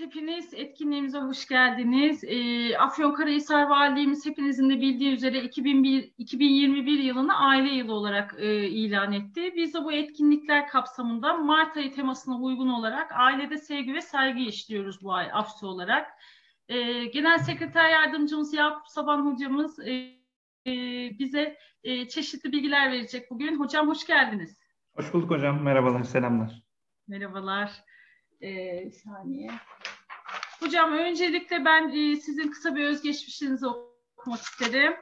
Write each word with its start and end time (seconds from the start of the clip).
Hepiniz 0.00 0.54
etkinliğimize 0.54 1.18
hoş 1.18 1.48
geldiniz. 1.48 2.24
E, 2.24 2.78
Afyonkarahisar 2.78 3.62
Valiliğimiz 3.62 4.26
hepinizin 4.26 4.70
de 4.70 4.80
bildiği 4.80 5.12
üzere 5.12 5.42
2001, 5.42 6.12
2021 6.18 6.98
yılını 6.98 7.38
aile 7.38 7.74
yılı 7.74 7.92
olarak 7.92 8.34
e, 8.38 8.68
ilan 8.68 9.12
etti. 9.12 9.52
Biz 9.56 9.74
de 9.74 9.84
bu 9.84 9.92
etkinlikler 9.92 10.68
kapsamında 10.68 11.36
Mart 11.36 11.76
ayı 11.76 11.92
temasına 11.92 12.36
uygun 12.40 12.68
olarak 12.68 13.12
ailede 13.12 13.58
sevgi 13.58 13.94
ve 13.94 14.00
saygı 14.00 14.40
işliyoruz 14.40 15.02
bu 15.02 15.12
ay 15.12 15.30
AFSO 15.32 15.66
olarak. 15.66 16.10
E, 16.68 17.04
Genel 17.04 17.38
Sekreter 17.38 17.90
Yardımcımız 17.90 18.54
Yakup 18.54 18.88
Saban 18.88 19.32
Hocamız 19.32 19.78
e, 19.78 19.92
e, 20.66 20.72
bize 21.18 21.56
e, 21.84 22.08
çeşitli 22.08 22.52
bilgiler 22.52 22.92
verecek 22.92 23.30
bugün. 23.30 23.60
Hocam 23.60 23.88
hoş 23.88 24.06
geldiniz. 24.06 24.58
Hoş 24.96 25.14
bulduk 25.14 25.30
hocam. 25.30 25.62
Merhabalar, 25.62 26.02
selamlar. 26.02 26.62
Merhabalar. 27.08 27.84
Ee, 28.40 28.90
saniye. 28.90 29.50
Hocam 30.60 30.92
öncelikle 30.92 31.64
ben 31.64 31.88
e, 31.88 32.16
sizin 32.16 32.50
kısa 32.50 32.76
bir 32.76 32.84
özgeçmişinizi 32.84 33.66
okumak 33.66 34.40
isterim. 34.40 34.94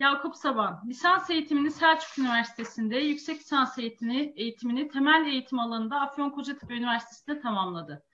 Yakup 0.00 0.36
Saban, 0.36 0.82
lisans 0.86 1.30
eğitimini 1.30 1.70
Selçuk 1.70 2.18
Üniversitesi'nde, 2.18 2.98
yüksek 2.98 3.40
lisans 3.40 3.78
eğitimini, 3.78 4.32
eğitimini 4.36 4.88
temel 4.88 5.26
eğitim 5.26 5.58
alanında 5.58 6.00
Afyon 6.00 6.30
Kocatepe 6.30 6.74
Üniversitesi'nde 6.74 7.40
tamamladı. 7.40 8.04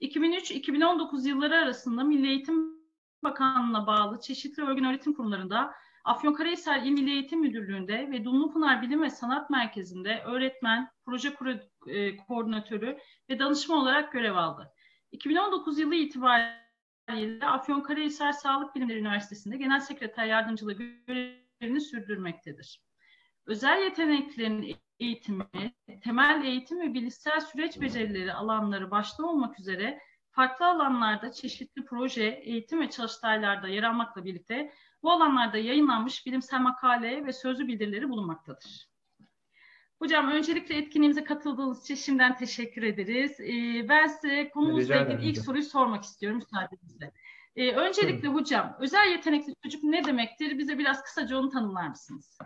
2003-2019 0.00 1.28
yılları 1.28 1.56
arasında 1.56 2.04
Milli 2.04 2.28
Eğitim 2.28 2.80
Bakanlığı'na 3.22 3.86
bağlı 3.86 4.20
çeşitli 4.20 4.62
örgün 4.62 4.84
öğretim 4.84 5.14
kurumlarında 5.14 5.74
Afyonkarahisar 6.04 6.82
İl 6.82 6.90
Milli 6.90 7.10
Eğitim 7.10 7.40
Müdürlüğü'nde 7.40 8.10
ve 8.10 8.24
Dumlupınar 8.24 8.82
Bilim 8.82 9.02
ve 9.02 9.10
Sanat 9.10 9.50
Merkezi'nde 9.50 10.22
öğretmen, 10.26 10.90
proje 11.04 11.34
e, 11.86 12.16
koordinatörü 12.16 12.98
ve 13.28 13.38
danışma 13.38 13.76
olarak 13.76 14.12
görev 14.12 14.34
aldı. 14.34 14.72
2019 15.12 15.78
yılı 15.78 15.94
itibariyle 15.94 17.46
Afyonkarahisar 17.46 18.32
Sağlık 18.32 18.74
Bilimleri 18.74 18.98
Üniversitesi'nde 18.98 19.56
genel 19.56 19.80
sekreter 19.80 20.24
yardımcılığı 20.24 20.72
görevini 20.72 21.80
sürdürmektedir. 21.80 22.82
Özel 23.46 23.82
yeteneklerin 23.82 24.76
eğitimi, 24.98 25.46
temel 26.02 26.44
eğitim 26.44 26.80
ve 26.80 26.94
bilişsel 26.94 27.40
süreç 27.40 27.80
becerileri 27.80 28.32
alanları 28.32 28.90
başta 28.90 29.24
olmak 29.24 29.60
üzere 29.60 30.00
farklı 30.30 30.66
alanlarda 30.66 31.32
çeşitli 31.32 31.84
proje, 31.84 32.24
eğitim 32.24 32.80
ve 32.80 32.90
çalıştaylarda 32.90 33.68
yer 33.68 33.82
almakla 33.82 34.24
birlikte 34.24 34.72
bu 35.02 35.10
alanlarda 35.10 35.58
yayınlanmış 35.58 36.26
bilimsel 36.26 36.60
makale 36.60 37.26
ve 37.26 37.32
sözlü 37.32 37.68
bildirileri 37.68 38.08
bulunmaktadır. 38.08 38.90
Hocam 39.98 40.28
öncelikle 40.30 40.76
etkinliğimize 40.76 41.24
katıldığınız 41.24 41.82
için 41.82 41.94
şimdiden 41.94 42.36
teşekkür 42.36 42.82
ederiz. 42.82 43.40
Ee, 43.40 43.88
ben 43.88 44.06
size 44.06 44.50
konumuzla 44.50 44.96
ilgili 44.96 45.28
ilk 45.28 45.38
soruyu 45.38 45.62
sormak 45.62 46.04
istiyorum 46.04 46.38
müsaadenizle. 46.38 47.12
Ee, 47.56 47.72
öncelikle 47.72 48.28
Hı. 48.28 48.32
hocam 48.32 48.76
özel 48.80 49.10
yetenekli 49.10 49.54
çocuk 49.62 49.84
ne 49.84 50.04
demektir? 50.04 50.58
Bize 50.58 50.78
biraz 50.78 51.02
kısaca 51.02 51.38
onu 51.38 51.50
tanımlar 51.50 51.88
mısınız? 51.88 52.38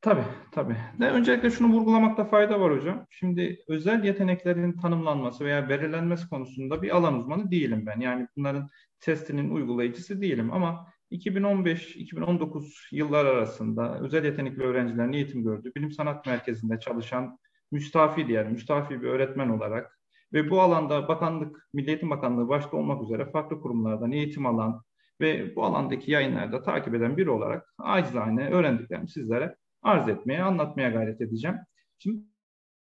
Tabii, 0.00 0.24
tabii. 0.52 0.76
De 1.00 1.10
öncelikle 1.10 1.50
şunu 1.50 1.72
vurgulamakta 1.72 2.24
fayda 2.24 2.60
var 2.60 2.72
hocam. 2.72 3.06
Şimdi 3.10 3.64
özel 3.68 4.04
yeteneklerin 4.04 4.72
tanımlanması 4.72 5.44
veya 5.44 5.68
belirlenmesi 5.68 6.28
konusunda 6.28 6.82
bir 6.82 6.96
alan 6.96 7.18
uzmanı 7.18 7.50
değilim 7.50 7.86
ben. 7.86 8.00
Yani 8.00 8.28
bunların 8.36 8.68
testinin 9.00 9.50
uygulayıcısı 9.50 10.22
değilim 10.22 10.52
ama 10.52 10.93
2015-2019 11.10 12.64
yıllar 12.92 13.26
arasında 13.26 14.00
özel 14.00 14.24
yetenekli 14.24 14.62
öğrencilerin 14.62 15.12
eğitim 15.12 15.44
gördüğü 15.44 15.74
bilim 15.74 15.92
sanat 15.92 16.26
merkezinde 16.26 16.80
çalışan 16.80 17.38
müstafi 17.70 18.28
diğer 18.28 18.48
müstafi 18.48 19.02
bir 19.02 19.08
öğretmen 19.08 19.48
olarak 19.48 19.98
ve 20.32 20.50
bu 20.50 20.60
alanda 20.60 21.08
bakanlık, 21.08 21.68
Milli 21.72 21.88
Eğitim 21.88 22.10
Bakanlığı 22.10 22.48
başta 22.48 22.76
olmak 22.76 23.02
üzere 23.02 23.30
farklı 23.30 23.60
kurumlardan 23.60 24.12
eğitim 24.12 24.46
alan 24.46 24.82
ve 25.20 25.56
bu 25.56 25.64
alandaki 25.64 26.10
yayınlarda 26.10 26.62
takip 26.62 26.94
eden 26.94 27.16
biri 27.16 27.30
olarak 27.30 27.74
acizane 27.78 28.48
öğrendiklerimi 28.48 29.08
sizlere 29.08 29.56
arz 29.82 30.08
etmeye, 30.08 30.42
anlatmaya 30.42 30.90
gayret 30.90 31.20
edeceğim. 31.20 31.56
Şimdi 31.98 32.22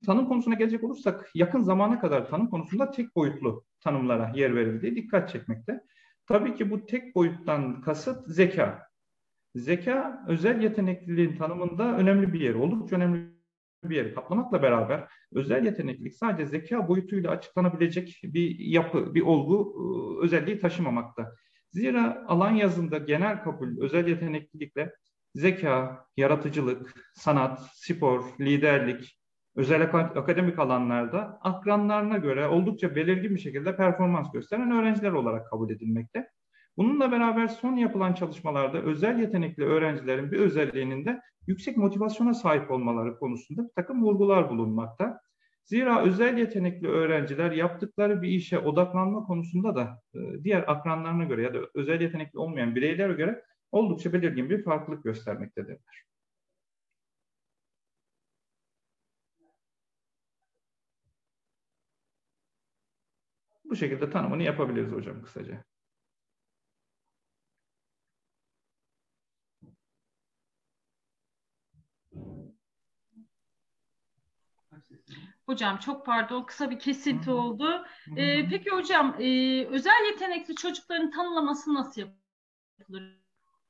tanım 0.06 0.28
konusuna 0.28 0.54
gelecek 0.54 0.84
olursak 0.84 1.32
yakın 1.36 1.62
zamana 1.62 2.00
kadar 2.00 2.30
tanım 2.30 2.50
konusunda 2.50 2.92
tek 2.92 3.16
boyutlu 3.16 3.64
tanımlara 3.82 4.32
yer 4.36 4.56
verildiği 4.56 4.96
dikkat 4.96 5.30
çekmekte. 5.30 5.82
Tabii 6.28 6.56
ki 6.56 6.72
bu 6.72 6.86
tek 6.86 7.16
boyuttan 7.16 7.82
kasıt 7.82 8.28
zeka. 8.28 8.88
Zeka 9.56 10.26
özel 10.28 10.62
yetenekliliğin 10.64 11.38
tanımında 11.38 11.98
önemli 11.98 12.34
bir 12.34 12.40
yer, 12.40 12.54
oldukça 12.54 12.96
önemli 12.96 13.38
bir 13.84 13.96
yer 13.96 14.16
kaplamakla 14.16 14.62
beraber 14.62 15.08
özel 15.34 15.66
yeteneklilik 15.66 16.16
sadece 16.16 16.46
zeka 16.46 16.88
boyutuyla 16.88 17.32
açıklanabilecek 17.32 18.20
bir 18.24 18.60
yapı, 18.60 19.16
bir 19.16 19.22
olgu 19.22 19.74
ıı, 19.80 20.24
özelliği 20.24 20.60
taşımamakta. 20.60 21.36
Zira 21.72 22.26
alan 22.28 22.52
yazında 22.52 22.98
genel 22.98 23.44
kabul 23.44 23.82
özel 23.82 24.08
yeteneklilikle 24.08 24.94
zeka, 25.36 26.06
yaratıcılık, 26.18 27.12
sanat, 27.16 27.60
spor, 27.74 28.24
liderlik, 28.40 29.20
özel 29.58 29.90
akademik 29.94 30.60
alanlarda 30.60 31.40
akranlarına 31.42 32.18
göre 32.18 32.48
oldukça 32.48 32.96
belirgin 32.96 33.36
bir 33.36 33.40
şekilde 33.40 33.76
performans 33.76 34.32
gösteren 34.32 34.72
öğrenciler 34.72 35.12
olarak 35.12 35.50
kabul 35.50 35.70
edilmekte. 35.70 36.28
Bununla 36.78 37.12
beraber 37.12 37.48
son 37.48 37.76
yapılan 37.76 38.14
çalışmalarda 38.14 38.82
özel 38.82 39.20
yetenekli 39.20 39.64
öğrencilerin 39.64 40.32
bir 40.32 40.40
özelliğinin 40.40 41.06
de 41.06 41.22
yüksek 41.48 41.78
motivasyona 41.78 42.34
sahip 42.34 42.72
olmaları 42.72 43.20
konusunda 43.20 43.64
bir 43.64 43.74
takım 43.76 44.04
vurgular 44.04 44.50
bulunmakta. 44.50 45.20
Zira 45.66 46.04
özel 46.04 46.38
yetenekli 46.38 46.88
öğrenciler 46.88 47.52
yaptıkları 47.52 48.22
bir 48.22 48.30
işe 48.30 48.60
odaklanma 48.60 49.24
konusunda 49.24 49.76
da 49.76 50.02
e, 50.16 50.44
diğer 50.44 50.64
akranlarına 50.68 51.24
göre 51.24 51.44
ya 51.44 51.54
da 51.54 51.58
özel 51.74 52.02
yetenekli 52.02 52.40
olmayan 52.40 52.76
bireylere 52.76 53.14
göre 53.14 53.44
oldukça 53.72 54.14
belirgin 54.14 54.50
bir 54.50 54.64
farklılık 54.64 55.04
göstermektedirler. 55.04 56.04
Şekilde 63.78 64.10
tanımını 64.10 64.44
yapabiliriz 64.44 64.92
hocam 64.92 65.22
kısaca. 65.24 65.64
Hocam 75.46 75.78
çok 75.78 76.06
pardon 76.06 76.44
kısa 76.44 76.70
bir 76.72 76.80
kesinti 76.80 77.32
oldu. 77.32 77.86
Ee, 78.18 78.50
peki 78.50 78.70
hocam 78.70 79.16
e, 79.20 79.26
özel 79.66 80.06
yetenekli 80.12 80.56
çocukların 80.56 81.12
tanımlaması 81.12 81.74
nasıl 81.74 82.02
yapılır? 82.80 83.27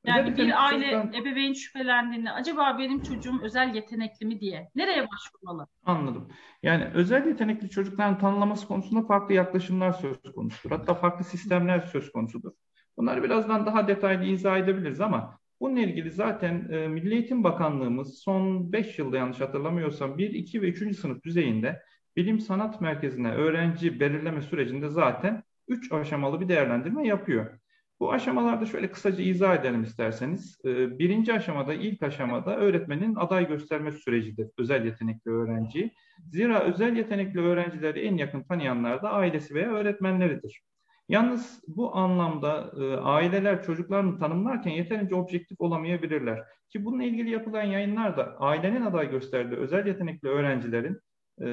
Yani 0.08 0.38
bir 0.38 0.66
aile 0.66 0.92
çocuktan... 0.92 1.22
ebeveyn 1.22 1.54
şüphelendiğinde 1.54 2.32
acaba 2.32 2.78
benim 2.80 3.04
çocuğum 3.04 3.40
özel 3.44 3.76
yetenekli 3.76 4.26
mi 4.26 4.40
diye 4.40 4.70
nereye 4.76 5.08
başvurmalı? 5.10 5.68
Anladım. 5.86 6.28
Yani 6.64 6.86
özel 6.94 7.26
yetenekli 7.28 7.70
çocukların 7.70 8.20
tanımlaması 8.20 8.68
konusunda 8.68 9.08
farklı 9.08 9.34
yaklaşımlar 9.34 9.92
söz 9.92 10.18
konusudur. 10.36 10.76
Hatta 10.76 10.94
farklı 10.94 11.26
sistemler 11.26 11.80
söz 11.80 12.12
konusudur. 12.12 12.52
Bunları 12.98 13.24
birazdan 13.24 13.66
daha 13.66 13.88
detaylı 13.88 14.26
izah 14.26 14.58
edebiliriz 14.58 15.02
ama 15.02 15.40
bununla 15.60 15.80
ilgili 15.80 16.12
zaten 16.12 16.70
e, 16.72 16.88
Milli 16.88 17.14
Eğitim 17.14 17.44
Bakanlığımız 17.44 18.20
son 18.20 18.72
5 18.72 19.00
yılda 19.00 19.18
yanlış 19.18 19.40
hatırlamıyorsam 19.40 20.18
1, 20.18 20.30
2 20.30 20.62
ve 20.62 20.70
3. 20.70 20.98
sınıf 20.98 21.24
düzeyinde 21.24 21.82
bilim 22.16 22.40
sanat 22.40 22.82
merkezine 22.82 23.32
öğrenci 23.32 24.00
belirleme 24.00 24.42
sürecinde 24.42 24.90
zaten 24.90 25.44
3 25.68 25.92
aşamalı 25.92 26.42
bir 26.42 26.50
değerlendirme 26.50 27.08
yapıyor. 27.08 27.60
Bu 28.00 28.12
aşamalarda 28.14 28.66
şöyle 28.66 28.92
kısaca 28.92 29.24
izah 29.24 29.56
edelim 29.56 29.84
isterseniz. 29.84 30.58
Ee, 30.66 31.00
birinci 31.00 31.34
aşamada, 31.34 31.74
ilk 31.74 32.04
aşamada 32.04 32.58
öğretmenin 32.58 33.16
aday 33.16 33.48
gösterme 33.48 33.92
sürecidir 33.92 34.48
özel 34.58 34.86
yetenekli 34.86 35.32
öğrenciyi. 35.32 35.94
Zira 36.32 36.64
özel 36.64 36.98
yetenekli 36.98 37.40
öğrencileri 37.40 38.00
en 38.00 38.18
yakın 38.18 38.44
tanıyanlar 38.44 39.02
da 39.02 39.12
ailesi 39.12 39.56
veya 39.56 39.72
öğretmenleridir. 39.72 40.62
Yalnız 41.10 41.64
bu 41.68 41.96
anlamda 41.96 42.72
e, 42.82 42.96
aileler 42.96 43.64
çocuklarını 43.64 44.20
tanımlarken 44.20 44.72
yeterince 44.72 45.16
objektif 45.16 45.62
olamayabilirler. 45.62 46.44
Ki 46.70 46.86
bununla 46.86 47.04
ilgili 47.04 47.30
yapılan 47.30 47.64
yayınlarda 47.64 48.38
ailenin 48.40 48.82
aday 48.82 49.12
gösterdiği 49.12 49.56
özel 49.56 49.88
yetenekli 49.88 50.30
öğrencilerin 50.30 51.02
e, 51.42 51.48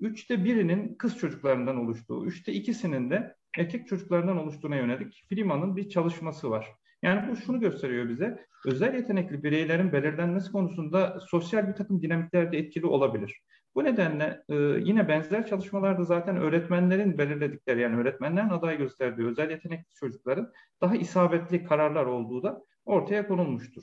üçte 0.00 0.44
birinin 0.44 0.94
kız 0.94 1.18
çocuklarından 1.18 1.76
oluştuğu, 1.76 2.26
üçte 2.26 2.52
ikisinin 2.52 3.10
de 3.10 3.36
erkek 3.56 3.88
çocuklarından 3.88 4.38
oluştuğuna 4.38 4.76
yönelik 4.76 5.24
Freeman'ın 5.28 5.76
bir 5.76 5.88
çalışması 5.88 6.50
var. 6.50 6.66
Yani 7.02 7.30
bu 7.30 7.36
şunu 7.36 7.60
gösteriyor 7.60 8.08
bize, 8.08 8.46
özel 8.66 8.94
yetenekli 8.94 9.42
bireylerin 9.42 9.92
belirlenmesi 9.92 10.52
konusunda 10.52 11.20
sosyal 11.20 11.68
bir 11.68 11.72
takım 11.72 12.02
dinamikler 12.02 12.52
de 12.52 12.58
etkili 12.58 12.86
olabilir. 12.86 13.40
Bu 13.74 13.84
nedenle 13.84 14.42
e, 14.48 14.54
yine 14.56 15.08
benzer 15.08 15.46
çalışmalarda 15.46 16.04
zaten 16.04 16.36
öğretmenlerin 16.36 17.18
belirledikleri 17.18 17.80
yani 17.80 17.96
öğretmenlerin 17.96 18.48
aday 18.48 18.78
gösterdiği 18.78 19.26
özel 19.26 19.50
yetenekli 19.50 19.94
çocukların 19.94 20.52
daha 20.80 20.96
isabetli 20.96 21.64
kararlar 21.64 22.06
olduğu 22.06 22.42
da 22.42 22.62
ortaya 22.84 23.28
konulmuştur. 23.28 23.82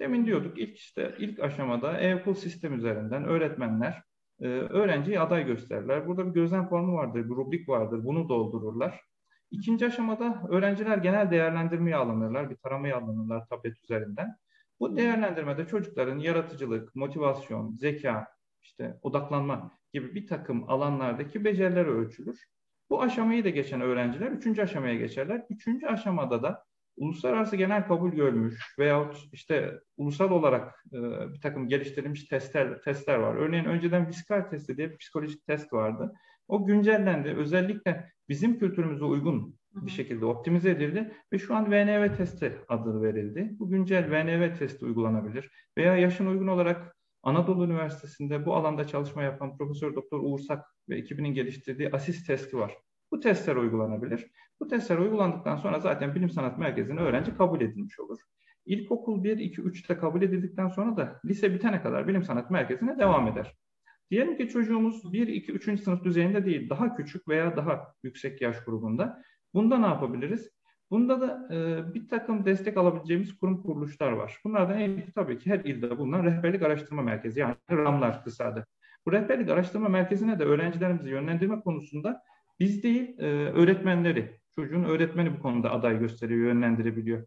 Demin 0.00 0.26
diyorduk 0.26 0.58
ilk 0.58 0.76
işte 0.76 1.14
ilk 1.18 1.40
aşamada 1.40 2.00
e-okul 2.00 2.34
sistem 2.34 2.74
üzerinden 2.74 3.24
öğretmenler 3.24 4.02
e, 4.40 4.46
öğrenciyi 4.48 5.20
aday 5.20 5.46
gösterirler. 5.46 6.06
Burada 6.06 6.26
bir 6.26 6.30
gözlem 6.40 6.68
formu 6.68 6.94
vardır, 6.94 7.24
bir 7.24 7.36
rubrik 7.36 7.68
vardır. 7.68 8.04
Bunu 8.04 8.28
doldururlar. 8.28 9.07
İkinci 9.50 9.86
aşamada 9.86 10.42
öğrenciler 10.48 10.98
genel 10.98 11.30
değerlendirmeye 11.30 11.96
alınırlar, 11.96 12.50
bir 12.50 12.56
taramaya 12.56 12.96
alınırlar 12.96 13.46
tablet 13.46 13.84
üzerinden. 13.84 14.36
Bu 14.80 14.96
değerlendirmede 14.96 15.66
çocukların 15.66 16.18
yaratıcılık, 16.18 16.94
motivasyon, 16.94 17.74
zeka, 17.74 18.26
işte 18.62 18.98
odaklanma 19.02 19.78
gibi 19.92 20.14
bir 20.14 20.26
takım 20.26 20.70
alanlardaki 20.70 21.44
becerileri 21.44 21.88
ölçülür. 21.88 22.44
Bu 22.90 23.02
aşamayı 23.02 23.44
da 23.44 23.48
geçen 23.48 23.80
öğrenciler 23.80 24.30
üçüncü 24.30 24.62
aşamaya 24.62 24.94
geçerler. 24.94 25.46
Üçüncü 25.50 25.86
aşamada 25.86 26.42
da 26.42 26.64
uluslararası 26.96 27.56
genel 27.56 27.86
kabul 27.86 28.12
görmüş 28.12 28.74
veyahut 28.78 29.28
işte 29.32 29.80
ulusal 29.96 30.30
olarak 30.30 30.84
e, 30.92 30.98
bir 31.32 31.40
takım 31.40 31.68
geliştirilmiş 31.68 32.24
testler, 32.24 32.82
testler 32.82 33.14
var. 33.14 33.34
Örneğin 33.34 33.64
önceden 33.64 34.08
Viskal 34.08 34.40
testi 34.40 34.76
diye 34.76 34.90
bir 34.90 34.98
psikolojik 34.98 35.46
test 35.46 35.72
vardı. 35.72 36.12
O 36.48 36.66
güncellendi. 36.66 37.28
Özellikle 37.28 38.12
bizim 38.28 38.58
kültürümüze 38.58 39.04
uygun 39.04 39.58
bir 39.74 39.90
şekilde 39.90 40.24
optimize 40.24 40.70
edildi 40.70 41.12
ve 41.32 41.38
şu 41.38 41.54
an 41.54 41.72
VNV 41.72 42.16
testi 42.16 42.58
adı 42.68 43.02
verildi. 43.02 43.50
Bu 43.58 43.70
güncel 43.70 44.10
VNV 44.10 44.54
testi 44.58 44.84
uygulanabilir. 44.84 45.50
Veya 45.78 45.96
yaşın 45.96 46.26
uygun 46.26 46.46
olarak 46.46 46.96
Anadolu 47.22 47.64
Üniversitesi'nde 47.64 48.46
bu 48.46 48.54
alanda 48.54 48.86
çalışma 48.86 49.22
yapan 49.22 49.56
Profesör 49.56 49.94
Doktor 49.94 50.20
Uğursak 50.22 50.64
ve 50.88 50.96
ekibinin 50.96 51.34
geliştirdiği 51.34 51.90
ASIS 51.92 52.26
testi 52.26 52.56
var. 52.56 52.76
Bu 53.12 53.20
testler 53.20 53.56
uygulanabilir. 53.56 54.30
Bu 54.60 54.68
testler 54.68 54.98
uygulandıktan 54.98 55.56
sonra 55.56 55.80
zaten 55.80 56.14
Bilim 56.14 56.30
Sanat 56.30 56.58
Merkezi'ne 56.58 57.00
öğrenci 57.00 57.36
kabul 57.36 57.60
edilmiş 57.60 58.00
olur. 58.00 58.18
İlkokul 58.66 59.24
1, 59.24 59.38
2, 59.38 59.62
3'te 59.62 59.98
kabul 59.98 60.22
edildikten 60.22 60.68
sonra 60.68 60.96
da 60.96 61.20
lise 61.24 61.54
bitene 61.54 61.82
kadar 61.82 62.08
Bilim 62.08 62.24
Sanat 62.24 62.50
Merkezi'ne 62.50 62.98
devam 62.98 63.28
eder. 63.28 63.56
Diyelim 64.10 64.36
ki 64.36 64.48
çocuğumuz 64.48 65.12
1, 65.12 65.28
2, 65.28 65.52
3. 65.52 65.82
sınıf 65.82 66.04
düzeyinde 66.04 66.46
değil, 66.46 66.70
daha 66.70 66.96
küçük 66.96 67.28
veya 67.28 67.56
daha 67.56 67.94
yüksek 68.02 68.40
yaş 68.40 68.64
grubunda. 68.64 69.22
Bunda 69.54 69.78
ne 69.78 69.86
yapabiliriz? 69.86 70.50
Bunda 70.90 71.20
da 71.20 71.54
e, 71.54 71.94
bir 71.94 72.08
takım 72.08 72.44
destek 72.44 72.76
alabileceğimiz 72.76 73.38
kurum 73.38 73.62
kuruluşlar 73.62 74.12
var. 74.12 74.38
Bunlardan 74.44 74.80
en 74.80 74.90
iyi 74.90 75.12
tabii 75.14 75.38
ki 75.38 75.50
her 75.50 75.58
ilde 75.58 75.98
bulunan 75.98 76.24
Rehberlik 76.24 76.62
Araştırma 76.62 77.02
Merkezi 77.02 77.40
yani 77.40 77.54
RAM'lar 77.70 78.24
kısadı. 78.24 78.66
Bu 79.06 79.12
Rehberlik 79.12 79.50
Araştırma 79.50 79.88
Merkezi'ne 79.88 80.38
de 80.38 80.44
öğrencilerimizi 80.44 81.10
yönlendirme 81.10 81.60
konusunda 81.60 82.22
biz 82.60 82.82
değil 82.82 83.18
e, 83.18 83.24
öğretmenleri, 83.52 84.40
çocuğun 84.54 84.84
öğretmeni 84.84 85.38
bu 85.38 85.42
konuda 85.42 85.70
aday 85.70 85.98
gösteriyor, 85.98 86.40
yönlendirebiliyor. 86.40 87.26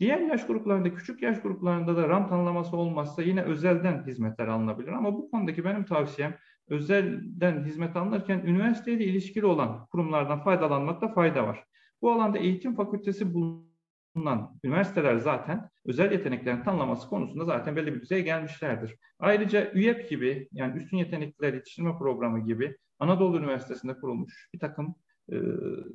Diğer 0.00 0.20
yaş 0.20 0.46
gruplarında, 0.46 0.94
küçük 0.94 1.22
yaş 1.22 1.42
gruplarında 1.42 1.96
da 1.96 2.08
RAM 2.08 2.28
tanımlaması 2.28 2.76
olmazsa 2.76 3.22
yine 3.22 3.42
özelden 3.42 4.06
hizmetler 4.06 4.46
alınabilir. 4.46 4.88
Ama 4.92 5.14
bu 5.14 5.30
konudaki 5.30 5.64
benim 5.64 5.84
tavsiyem 5.84 6.38
özelden 6.68 7.64
hizmet 7.64 7.96
alınırken 7.96 8.38
üniversiteyle 8.38 9.04
ilişkili 9.04 9.46
olan 9.46 9.86
kurumlardan 9.86 10.44
faydalanmakta 10.44 11.08
fayda 11.14 11.46
var. 11.46 11.64
Bu 12.02 12.12
alanda 12.12 12.38
eğitim 12.38 12.74
fakültesi 12.74 13.34
bulunan 13.34 14.58
üniversiteler 14.64 15.16
zaten 15.16 15.70
özel 15.84 16.12
yeteneklerin 16.12 16.62
tanımlaması 16.62 17.08
konusunda 17.08 17.44
zaten 17.44 17.76
belli 17.76 17.94
bir 17.94 18.00
düzeye 18.00 18.20
gelmişlerdir. 18.20 18.96
Ayrıca 19.18 19.72
ÜYEP 19.74 20.10
gibi 20.10 20.48
yani 20.52 20.76
Üstün 20.76 20.96
Yetenekler 20.96 21.54
Yetiştirme 21.54 21.98
Programı 21.98 22.44
gibi 22.44 22.76
Anadolu 22.98 23.38
Üniversitesi'nde 23.38 23.94
kurulmuş 23.94 24.48
bir 24.54 24.58
takım 24.58 24.94
e, 25.32 25.36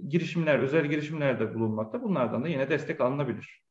girişimler, 0.08 0.60
özel 0.60 0.86
girişimlerde 0.86 1.56
bulunmakta. 1.56 2.04
Bunlardan 2.04 2.44
da 2.44 2.48
yine 2.48 2.70
destek 2.70 3.02
alınabilir. 3.02 3.69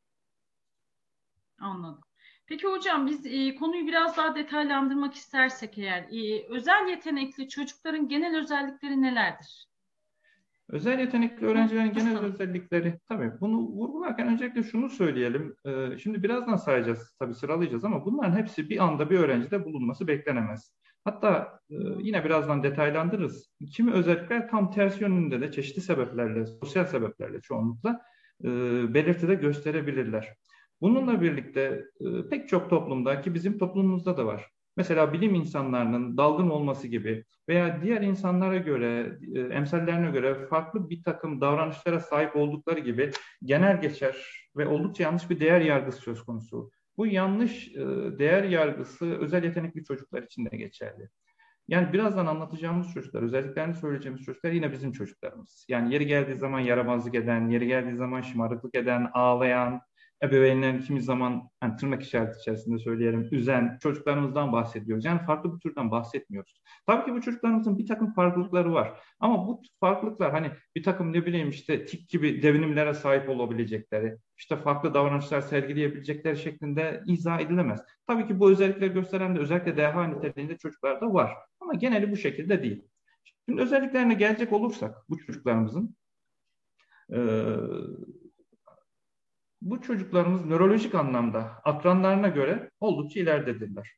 Anladım. 1.59 2.01
Peki 2.47 2.67
hocam 2.67 3.07
biz 3.07 3.27
e, 3.27 3.55
konuyu 3.55 3.87
biraz 3.87 4.17
daha 4.17 4.35
detaylandırmak 4.35 5.15
istersek 5.15 5.79
eğer 5.79 6.03
e, 6.03 6.47
özel 6.49 6.89
yetenekli 6.89 7.49
çocukların 7.49 8.09
genel 8.09 8.41
özellikleri 8.41 9.03
nelerdir? 9.03 9.69
Özel 10.69 10.99
yetenekli 10.99 11.47
öğrencilerin 11.47 11.93
genel 11.93 12.19
özellikleri 12.19 13.01
tabii 13.09 13.33
bunu 13.41 13.59
vurgularken 13.59 14.29
öncelikle 14.29 14.63
şunu 14.63 14.91
söyleyelim. 14.91 15.57
E, 15.65 15.99
şimdi 15.99 16.23
birazdan 16.23 16.57
sayacağız 16.57 17.15
tabii 17.19 17.35
sıralayacağız 17.35 17.85
ama 17.85 18.05
bunların 18.05 18.37
hepsi 18.37 18.71
bir 18.71 18.85
anda 18.85 19.11
bir 19.11 19.19
öğrencide 19.19 19.65
bulunması 19.65 20.09
beklenemez. 20.09 20.73
Hatta 21.05 21.61
e, 21.71 21.75
yine 21.99 22.25
birazdan 22.25 22.63
detaylandırırız. 22.63 23.51
Kimi 23.73 23.93
özellikler 23.93 24.49
tam 24.49 24.71
ters 24.71 25.01
yönünde 25.01 25.41
de 25.41 25.53
çeşitli 25.53 25.83
sebeplerle, 25.83 26.47
sosyal 26.47 26.85
sebeplerle 26.85 27.41
çoğunlukla 27.41 28.01
e, 28.45 28.49
belirtide 28.95 29.35
gösterebilirler. 29.35 30.37
Bununla 30.81 31.21
birlikte 31.21 31.85
e, 32.01 32.29
pek 32.29 32.49
çok 32.49 32.71
toplumda 32.71 33.21
ki 33.21 33.35
bizim 33.35 33.59
toplumumuzda 33.59 34.17
da 34.17 34.27
var. 34.27 34.51
Mesela 34.77 35.13
bilim 35.13 35.35
insanlarının 35.35 36.17
dalgın 36.17 36.51
olması 36.51 36.89
gibi 36.89 37.25
veya 37.49 37.83
diğer 37.83 38.03
insanlara 38.03 38.57
göre, 38.57 39.19
e, 39.35 39.41
emsallerine 39.41 40.11
göre 40.11 40.47
farklı 40.47 40.91
bir 40.91 41.03
takım 41.03 41.41
davranışlara 41.41 42.01
sahip 42.01 42.37
oldukları 42.37 42.81
gibi 42.81 43.11
genel 43.43 43.81
geçer 43.81 44.17
ve 44.57 44.67
oldukça 44.67 45.05
yanlış 45.05 45.31
bir 45.31 45.41
değer 45.41 45.61
yargısı 45.61 46.01
söz 46.01 46.23
konusu. 46.23 46.71
Bu 46.97 47.07
yanlış 47.07 47.69
e, 47.69 47.81
değer 48.19 48.43
yargısı 48.43 49.19
özel 49.19 49.45
yetenekli 49.45 49.85
çocuklar 49.85 50.23
için 50.23 50.47
de 50.51 50.57
geçerli. 50.57 51.09
Yani 51.69 51.93
birazdan 51.93 52.27
anlatacağımız 52.27 52.93
çocuklar, 52.93 53.23
özelliklerini 53.23 53.75
söyleyeceğimiz 53.75 54.25
çocuklar 54.25 54.51
yine 54.51 54.73
bizim 54.73 54.93
çocuklarımız. 54.93 55.67
Yani 55.69 55.95
yeri 55.95 56.07
geldiği 56.07 56.35
zaman 56.35 56.61
yaramazlık 56.61 57.15
eden, 57.15 57.49
yeri 57.49 57.67
geldiği 57.67 57.97
zaman 57.97 58.21
şımarıklık 58.21 58.75
eden, 58.75 59.11
ağlayan, 59.15 59.81
ebeveynlerin 60.23 60.81
kimi 60.81 61.03
zaman 61.03 61.51
hani 61.61 61.77
tırnak 61.77 62.03
işareti 62.03 62.39
içerisinde 62.39 62.79
söyleyelim 62.79 63.29
üzen 63.33 63.79
çocuklarımızdan 63.83 64.53
bahsediyoruz. 64.53 65.05
Yani 65.05 65.21
farklı 65.27 65.55
bir 65.55 65.61
türden 65.61 65.91
bahsetmiyoruz. 65.91 66.61
Tabii 66.87 67.05
ki 67.05 67.13
bu 67.13 67.21
çocuklarımızın 67.21 67.79
bir 67.79 67.87
takım 67.87 68.13
farklılıkları 68.15 68.73
var. 68.73 69.01
Ama 69.21 69.47
bu 69.47 69.63
farklılıklar 69.81 70.31
hani 70.33 70.51
bir 70.77 70.83
takım 70.83 71.13
ne 71.13 71.27
bileyim 71.27 71.51
işte 71.51 71.85
tik 71.85 72.09
gibi 72.09 72.43
devinimlere 72.43 72.95
sahip 72.95 73.29
olabilecekleri, 73.29 74.17
işte 74.39 74.57
farklı 74.57 74.95
davranışlar 74.95 75.41
sergileyebilecekleri 75.41 76.37
şeklinde 76.37 77.03
izah 77.07 77.41
edilemez. 77.41 77.81
Tabii 78.07 78.27
ki 78.27 78.41
bu 78.41 78.51
özellikleri 78.51 78.93
gösteren 78.93 79.37
de 79.37 79.41
özellikle 79.41 79.77
DH 79.77 80.09
niteliğinde 80.09 80.57
çocuklarda 80.57 81.15
var. 81.15 81.33
Ama 81.61 81.75
geneli 81.75 82.11
bu 82.11 82.17
şekilde 82.17 82.63
değil. 82.63 82.85
Şimdi 83.49 83.63
özelliklerine 83.63 84.15
gelecek 84.15 84.53
olursak 84.53 84.95
bu 85.09 85.19
çocuklarımızın 85.19 85.97
bu 89.63 89.81
çocuklarımız 89.81 90.47
nörolojik 90.47 90.95
anlamda 90.95 91.41
akranlarına 91.65 92.29
göre 92.29 92.71
oldukça 92.81 93.21
ileridedirler. 93.21 93.91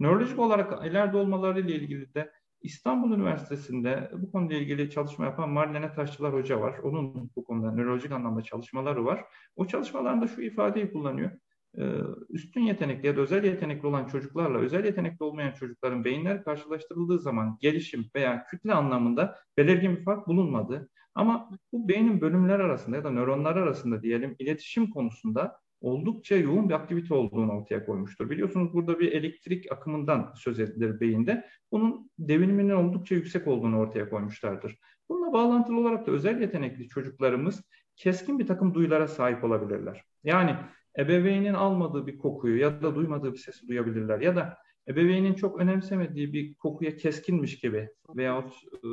Nörolojik 0.00 0.38
olarak 0.38 0.86
ileride 0.86 1.16
olmaları 1.16 1.60
ile 1.60 1.74
ilgili 1.74 2.14
de 2.14 2.32
İstanbul 2.62 3.16
Üniversitesi'nde 3.16 4.10
bu 4.14 4.32
konuyla 4.32 4.56
ilgili 4.56 4.90
çalışma 4.90 5.24
yapan 5.24 5.50
Marlene 5.50 5.92
Taşçılar 5.92 6.32
Hoca 6.32 6.60
var. 6.60 6.78
Onun 6.78 7.30
bu 7.36 7.44
konuda 7.44 7.72
nörolojik 7.72 8.12
anlamda 8.12 8.42
çalışmaları 8.42 9.04
var. 9.04 9.24
O 9.56 9.66
çalışmalarında 9.66 10.26
şu 10.26 10.42
ifadeyi 10.42 10.92
kullanıyor. 10.92 11.30
Ee, 11.78 11.82
üstün 12.30 12.60
yetenekli 12.60 13.06
ya 13.06 13.16
da 13.16 13.20
özel 13.20 13.44
yetenekli 13.44 13.86
olan 13.86 14.06
çocuklarla 14.06 14.58
özel 14.58 14.84
yetenekli 14.84 15.24
olmayan 15.24 15.52
çocukların 15.52 16.04
beyinler 16.04 16.44
karşılaştırıldığı 16.44 17.18
zaman 17.18 17.58
gelişim 17.60 18.10
veya 18.14 18.44
kütle 18.44 18.72
anlamında 18.72 19.38
belirgin 19.56 19.96
bir 19.96 20.04
fark 20.04 20.28
bulunmadı. 20.28 20.88
Ama 21.16 21.50
bu 21.72 21.88
beynin 21.88 22.20
bölümler 22.20 22.60
arasında 22.60 22.96
ya 22.96 23.04
da 23.04 23.10
nöronlar 23.10 23.56
arasında 23.56 24.02
diyelim 24.02 24.36
iletişim 24.38 24.90
konusunda 24.90 25.58
oldukça 25.80 26.36
yoğun 26.36 26.68
bir 26.68 26.74
aktivite 26.74 27.14
olduğunu 27.14 27.52
ortaya 27.52 27.86
koymuştur. 27.86 28.30
Biliyorsunuz 28.30 28.72
burada 28.72 28.98
bir 28.98 29.12
elektrik 29.12 29.72
akımından 29.72 30.32
söz 30.36 30.60
edilir 30.60 31.00
beyinde. 31.00 31.46
Bunun 31.72 32.10
deviniminin 32.18 32.70
oldukça 32.70 33.14
yüksek 33.14 33.46
olduğunu 33.46 33.78
ortaya 33.78 34.10
koymuşlardır. 34.10 34.78
Bununla 35.08 35.32
bağlantılı 35.32 35.80
olarak 35.80 36.06
da 36.06 36.10
özel 36.10 36.40
yetenekli 36.40 36.88
çocuklarımız 36.88 37.62
keskin 37.96 38.38
bir 38.38 38.46
takım 38.46 38.74
duyulara 38.74 39.08
sahip 39.08 39.44
olabilirler. 39.44 40.04
Yani 40.24 40.56
ebeveynin 40.98 41.54
almadığı 41.54 42.06
bir 42.06 42.18
kokuyu 42.18 42.60
ya 42.60 42.82
da 42.82 42.94
duymadığı 42.94 43.32
bir 43.32 43.38
sesi 43.38 43.68
duyabilirler 43.68 44.20
ya 44.20 44.36
da 44.36 44.58
ebeveynin 44.88 45.34
çok 45.34 45.60
önemsemediği 45.60 46.32
bir 46.32 46.54
kokuya 46.54 46.96
keskinmiş 46.96 47.58
gibi 47.58 47.88
veyahut 48.16 48.52
e, 48.54 48.88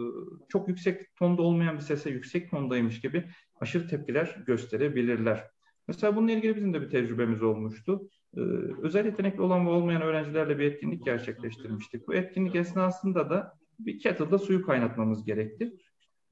çok 0.49 0.69
yüksek 0.69 1.15
tonda 1.15 1.41
olmayan 1.41 1.75
bir 1.75 1.81
sese 1.81 2.09
yüksek 2.09 2.51
tondaymış 2.51 3.01
gibi 3.01 3.25
aşırı 3.59 3.87
tepkiler 3.87 4.43
gösterebilirler. 4.47 5.53
Mesela 5.87 6.15
bununla 6.15 6.31
ilgili 6.31 6.55
bizim 6.55 6.73
de 6.73 6.81
bir 6.81 6.89
tecrübemiz 6.89 7.43
olmuştu. 7.43 8.09
Ee, 8.37 8.39
özel 8.81 9.05
yetenekli 9.05 9.41
olan 9.41 9.65
ve 9.65 9.69
olmayan 9.69 10.01
öğrencilerle 10.01 10.59
bir 10.59 10.63
etkinlik 10.63 11.05
gerçekleştirmiştik. 11.05 12.07
Bu 12.07 12.13
etkinlik 12.13 12.55
esnasında 12.55 13.29
da 13.29 13.53
bir 13.79 13.99
kettle'da 13.99 14.39
suyu 14.39 14.65
kaynatmamız 14.65 15.25
gerekti. 15.25 15.73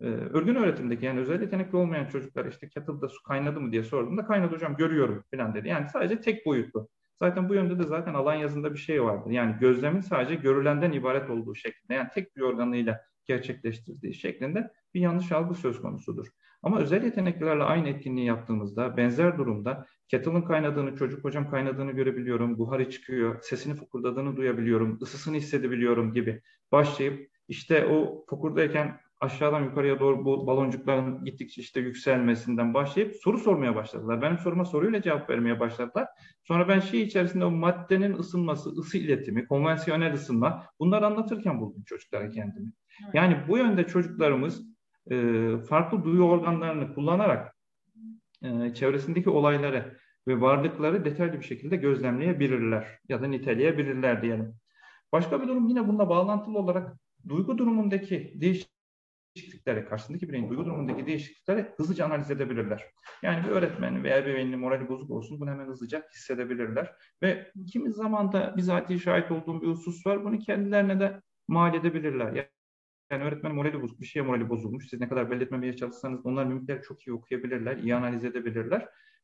Ee, 0.01 0.05
örgün 0.05 0.55
öğretimdeki 0.55 1.05
yani 1.05 1.19
özel 1.19 1.41
yetenekli 1.41 1.77
olmayan 1.77 2.05
çocuklar 2.05 2.45
işte 2.45 2.69
kettle'da 2.69 3.09
su 3.09 3.23
kaynadı 3.23 3.61
mı 3.61 3.71
diye 3.71 3.83
sorduğumda 3.83 4.25
kaynadı 4.25 4.55
hocam 4.55 4.75
görüyorum 4.75 5.23
falan 5.35 5.55
dedi. 5.55 5.67
Yani 5.67 5.89
sadece 5.89 6.21
tek 6.21 6.45
boyutlu. 6.45 6.89
Zaten 7.21 7.49
bu 7.49 7.53
yönde 7.53 7.79
de 7.79 7.83
zaten 7.83 8.13
alan 8.13 8.35
yazında 8.35 8.73
bir 8.73 8.79
şey 8.79 9.03
vardı. 9.03 9.31
Yani 9.31 9.55
gözlemin 9.59 10.01
sadece 10.01 10.35
görülenden 10.35 10.91
ibaret 10.91 11.29
olduğu 11.29 11.55
şeklinde. 11.55 11.93
Yani 11.93 12.09
tek 12.13 12.35
bir 12.35 12.41
organıyla 12.41 13.01
gerçekleştirdiği 13.25 14.13
şeklinde 14.13 14.71
bir 14.93 15.01
yanlış 15.01 15.31
algı 15.31 15.53
söz 15.53 15.81
konusudur. 15.81 16.27
Ama 16.63 16.79
özel 16.79 17.03
yeteneklilerle 17.03 17.63
aynı 17.63 17.89
etkinliği 17.89 18.25
yaptığımızda 18.25 18.97
benzer 18.97 19.37
durumda 19.37 19.85
kettle'ın 20.07 20.41
kaynadığını, 20.41 20.95
çocuk 20.95 21.23
hocam 21.23 21.49
kaynadığını 21.49 21.91
görebiliyorum, 21.91 22.57
buharı 22.57 22.89
çıkıyor, 22.89 23.41
sesini 23.41 23.75
fokurdadığını 23.75 24.37
duyabiliyorum, 24.37 24.99
ısısını 25.01 25.37
hissedebiliyorum 25.37 26.13
gibi 26.13 26.41
başlayıp 26.71 27.31
işte 27.47 27.85
o 27.85 28.25
fokurdayken 28.29 28.99
aşağıdan 29.21 29.63
yukarıya 29.63 29.99
doğru 29.99 30.25
bu 30.25 30.47
baloncukların 30.47 31.25
gittikçe 31.25 31.61
işte 31.61 31.79
yükselmesinden 31.79 32.73
başlayıp 32.73 33.15
soru 33.15 33.37
sormaya 33.37 33.75
başladılar. 33.75 34.21
Benim 34.21 34.37
soruma 34.37 34.65
soruyla 34.65 35.01
cevap 35.01 35.29
vermeye 35.29 35.59
başladılar. 35.59 36.07
Sonra 36.43 36.67
ben 36.67 36.79
şey 36.79 37.01
içerisinde 37.01 37.45
o 37.45 37.51
maddenin 37.51 38.13
ısınması, 38.17 38.69
ısı 38.69 38.97
iletimi, 38.97 39.47
konvansiyonel 39.47 40.13
ısınma 40.13 40.65
bunları 40.79 41.05
anlatırken 41.05 41.61
buldum 41.61 41.83
çocuklara 41.83 42.29
kendimi. 42.29 42.71
Yani 43.13 43.37
bu 43.47 43.57
yönde 43.57 43.87
çocuklarımız 43.87 44.67
e, 45.11 45.57
farklı 45.69 46.03
duyu 46.03 46.23
organlarını 46.23 46.93
kullanarak 46.93 47.55
e, 48.43 48.73
çevresindeki 48.73 49.29
olayları 49.29 49.97
ve 50.27 50.41
varlıkları 50.41 51.05
detaylı 51.05 51.39
bir 51.39 51.45
şekilde 51.45 51.75
gözlemleyebilirler 51.75 52.99
ya 53.09 53.21
da 53.21 53.27
niteleyebilirler 53.27 54.21
diyelim. 54.21 54.55
Başka 55.11 55.41
bir 55.41 55.47
durum 55.47 55.67
yine 55.67 55.87
bununla 55.87 56.09
bağlantılı 56.09 56.57
olarak 56.57 56.97
duygu 57.27 57.57
durumundaki 57.57 58.33
değişiklikleri, 59.35 59.85
karşısındaki 59.85 60.29
bireyin 60.29 60.49
duygu 60.49 60.65
durumundaki 60.65 61.07
değişiklikleri 61.07 61.65
hızlıca 61.77 62.05
analiz 62.05 62.31
edebilirler. 62.31 62.85
Yani 63.23 63.43
bir 63.43 63.49
öğretmen 63.49 64.03
veya 64.03 64.25
bir 64.25 64.29
ebeveynin 64.29 64.59
morali 64.59 64.89
bozuk 64.89 65.11
olsun 65.11 65.39
bunu 65.39 65.49
hemen 65.49 65.67
hızlıca 65.67 66.07
hissedebilirler. 66.13 66.95
Ve 67.23 67.51
kimi 67.71 67.91
zaman 67.91 68.31
da 68.31 68.53
bizatihi 68.57 68.99
şahit 68.99 69.31
olduğum 69.31 69.61
bir 69.61 69.67
husus 69.67 70.05
var. 70.05 70.23
Bunu 70.23 70.39
kendilerine 70.39 70.99
de 70.99 71.21
mal 71.47 71.75
edebilirler. 71.75 72.49
Yani 73.11 73.23
öğretmen 73.23 73.55
morali 73.55 73.81
bozuk, 73.81 74.01
bir 74.01 74.05
şeye 74.05 74.21
morali 74.21 74.49
bozulmuş. 74.49 74.89
Siz 74.89 74.99
ne 74.99 75.09
kadar 75.09 75.31
belli 75.31 75.43
etmemeye 75.43 75.75
çalışsanız 75.75 76.25
onlar 76.25 76.45
mimikleri 76.45 76.81
çok 76.81 77.07
iyi 77.07 77.13
okuyabilirler, 77.13 77.77
iyi 77.77 77.95
analiz 77.95 78.25
edebilirler. 78.25 78.81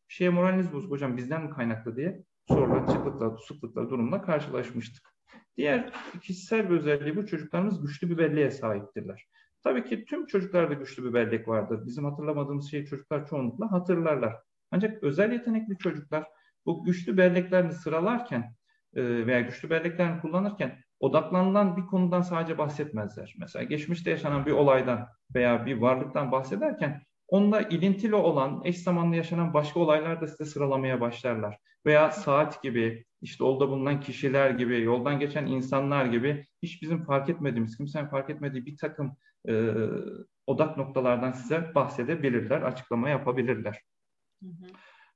Bir 0.10 0.14
şeye 0.14 0.30
moraliniz 0.30 0.74
bozuk 0.74 0.92
hocam 0.92 1.18
bizden 1.18 1.44
mi 1.44 1.50
kaynaklı 1.50 1.96
diye 1.96 2.24
sorular, 2.48 2.88
çıklıklar, 2.88 3.38
sıklıklar 3.48 3.90
durumla 3.90 4.22
karşılaşmıştık. 4.22 5.18
Diğer 5.58 5.94
kişisel 6.22 6.70
bir 6.70 6.76
özelliği 6.76 7.16
bu 7.16 7.26
çocuklarımız 7.26 7.82
güçlü 7.82 8.10
bir 8.10 8.18
belleğe 8.18 8.52
sahiptirler. 8.52 9.28
Tabii 9.64 9.86
ki 9.86 10.06
tüm 10.06 10.26
çocuklarda 10.26 10.74
güçlü 10.74 11.04
bir 11.04 11.14
bellek 11.14 11.48
vardır. 11.48 11.86
Bizim 11.86 12.06
hatırlamadığımız 12.06 12.72
şeyi 12.72 12.86
çocuklar 12.86 13.28
çoğunlukla 13.28 13.72
hatırlarlar. 13.72 14.36
Ancak 14.72 15.04
özel 15.04 15.32
yetenekli 15.32 15.78
çocuklar 15.78 16.28
bu 16.66 16.84
güçlü 16.84 17.18
belleklerini 17.18 17.72
sıralarken 17.72 18.54
veya 18.96 19.42
güçlü 19.42 19.70
belleklerini 19.70 20.22
kullanırken 20.22 20.80
odaklanılan 21.00 21.78
bir 21.78 21.86
konudan 21.86 22.22
sadece 22.22 22.58
bahsetmezler. 22.58 23.36
Mesela 23.40 23.64
geçmişte 23.64 24.10
yaşanan 24.10 24.46
bir 24.46 24.52
olaydan 24.52 25.08
veya 25.36 25.66
bir 25.66 25.78
varlıktan 25.78 26.32
bahsederken 26.32 27.02
onunla 27.28 27.62
ilintili 27.62 28.16
olan, 28.16 28.62
eş 28.64 28.84
zamanlı 28.84 29.16
yaşanan 29.16 29.54
başka 29.54 29.80
olaylar 29.80 30.22
da 30.22 30.28
size 30.28 30.46
sıralamaya 30.46 31.02
başlarlar. 31.02 31.58
Veya 31.86 32.12
saat 32.12 32.64
gibi, 32.64 33.06
işte 33.22 33.44
olda 33.44 33.70
bulunan 33.70 34.00
kişiler 34.00 34.50
gibi, 34.50 34.82
yoldan 34.82 35.20
geçen 35.20 35.46
insanlar 35.46 36.06
gibi 36.06 36.46
hiç 36.64 36.82
bizim 36.82 37.04
fark 37.04 37.30
etmediğimiz, 37.30 37.78
kimsenin 37.78 38.08
fark 38.08 38.30
etmediği 38.30 38.66
bir 38.66 38.78
takım 38.78 39.18
e, 39.48 39.76
odak 40.48 40.78
noktalardan 40.78 41.32
size 41.32 41.72
bahsedebilirler, 41.76 42.62
açıklama 42.62 43.10
yapabilirler. 43.10 43.82
Hı 44.44 44.50
hı. 44.50 44.66